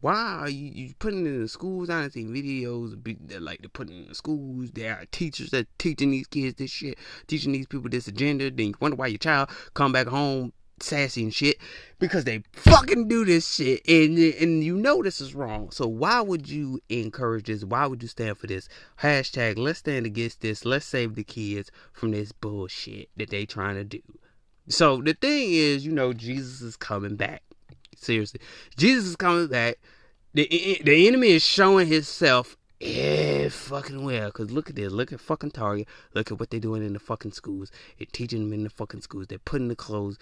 Why 0.01 0.15
are 0.15 0.49
you, 0.49 0.71
you 0.75 0.95
putting 0.99 1.27
in 1.27 1.43
the 1.43 1.49
schools? 1.49 1.91
I 1.91 2.01
done 2.01 2.13
seen 2.13 2.33
videos 2.33 2.95
that 3.29 3.43
like 3.43 3.61
they're 3.61 3.69
putting 3.69 4.05
in 4.05 4.09
the 4.09 4.15
schools. 4.15 4.71
There 4.71 4.95
are 4.95 5.05
teachers 5.13 5.51
that 5.51 5.67
teaching 5.79 6.13
these 6.13 6.29
kids 6.29 6.55
this 6.55 6.71
shit, 6.71 6.97
teaching 7.27 7.53
these 7.53 7.67
people 7.67 7.91
this 7.91 8.09
agenda. 8.09 8.51
Then 8.51 8.69
you 8.69 8.75
wonder 8.81 8.97
why 8.97 9.09
your 9.09 9.19
child 9.19 9.51
come 9.75 9.93
back 9.93 10.07
home 10.07 10.55
sassy 10.81 11.23
and 11.23 11.35
shit 11.35 11.59
because 11.99 12.25
they 12.25 12.43
fucking 12.53 13.09
do 13.09 13.25
this 13.25 13.55
shit, 13.55 13.87
and 13.89 14.19
and 14.19 14.65
you 14.65 14.77
know 14.77 15.03
this 15.03 15.21
is 15.21 15.35
wrong. 15.35 15.71
So 15.71 15.87
why 15.87 16.21
would 16.21 16.49
you 16.49 16.81
encourage 16.89 17.47
this? 17.47 17.65
Why 17.65 17.87
would 17.87 18.03
you 18.03 18.09
stand 18.09 18.39
for 18.39 18.47
this? 18.47 18.69
Hashtag 19.03 19.59
Let's 19.59 19.79
stand 19.81 20.07
against 20.07 20.41
this. 20.41 20.65
Let's 20.65 20.87
save 20.87 21.15
the 21.15 21.25
kids 21.25 21.71
from 21.93 22.11
this 22.11 22.33
bullshit 22.33 23.09
that 23.17 23.31
they 23.31 23.47
trying 23.47 23.77
to 23.77 23.85
do. 23.85 24.01
So 24.69 25.01
the 25.01 25.15
thing 25.15 25.53
is, 25.53 25.85
you 25.85 25.93
know, 25.93 26.13
Jesus 26.13 26.61
is 26.63 26.77
coming 26.77 27.17
back. 27.17 27.43
Seriously, 27.97 28.41
Jesus 28.77 29.07
is 29.11 29.17
coming 29.17 29.49
back. 29.49 29.79
The 30.35 30.81
the 30.85 31.07
enemy 31.07 31.29
is 31.29 31.45
showing 31.45 31.87
himself 31.87 32.57
yeah, 32.81 33.49
fucking 33.49 34.05
well. 34.05 34.31
Cause 34.31 34.51
look 34.51 34.69
at 34.69 34.77
this. 34.77 34.93
Look 34.93 35.13
at 35.13 35.21
fucking 35.21 35.53
Target. 35.53 35.89
Look 36.13 36.31
at 36.31 36.39
what 36.39 36.51
they're 36.51 36.61
doing 36.61 36.85
in 36.85 36.93
the 36.93 36.99
fucking 36.99 37.33
schools. 37.33 37.71
They're 37.99 38.07
teaching 38.13 38.41
them 38.41 38.53
in 38.53 38.65
the 38.65 38.71
fucking 38.71 39.01
schools. 39.01 39.29
They're 39.29 39.39
putting 39.39 39.69
the 39.69 39.77
clothes 39.77 40.19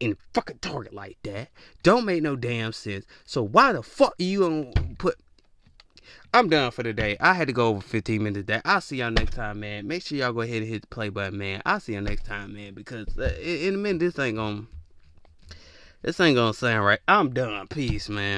in 0.00 0.16
fucking 0.34 0.58
Target 0.60 0.94
like 0.94 1.18
that. 1.22 1.48
Don't 1.82 2.04
make 2.04 2.22
no 2.22 2.34
damn 2.34 2.72
sense. 2.72 3.04
So 3.24 3.42
why 3.42 3.72
the 3.72 3.82
fuck 3.82 4.14
you 4.18 4.40
gonna 4.40 4.72
put? 4.98 5.16
I'm 6.32 6.48
done 6.48 6.70
for 6.70 6.82
today. 6.82 7.16
I 7.20 7.34
had 7.34 7.48
to 7.48 7.52
go 7.52 7.68
over 7.68 7.80
15 7.80 8.22
minutes 8.22 8.46
That 8.46 8.62
I'll 8.64 8.80
see 8.80 8.98
y'all 8.98 9.10
next 9.10 9.34
time, 9.34 9.60
man. 9.60 9.86
Make 9.86 10.02
sure 10.04 10.16
y'all 10.16 10.32
go 10.32 10.42
ahead 10.42 10.62
and 10.62 10.70
hit 10.70 10.82
the 10.82 10.88
play 10.88 11.08
button, 11.08 11.38
man. 11.38 11.60
I'll 11.66 11.80
see 11.80 11.94
y'all 11.94 12.02
next 12.02 12.24
time, 12.24 12.54
man. 12.54 12.74
Because 12.74 13.18
uh, 13.18 13.34
in 13.42 13.74
a 13.74 13.78
minute, 13.78 13.98
this 13.98 14.18
ain't 14.18 14.36
gonna, 14.36 14.66
this 16.02 16.20
ain't 16.20 16.36
gonna 16.36 16.54
sound 16.54 16.84
right. 16.84 17.00
I'm 17.08 17.30
done. 17.34 17.66
Peace, 17.66 18.08
man. 18.08 18.28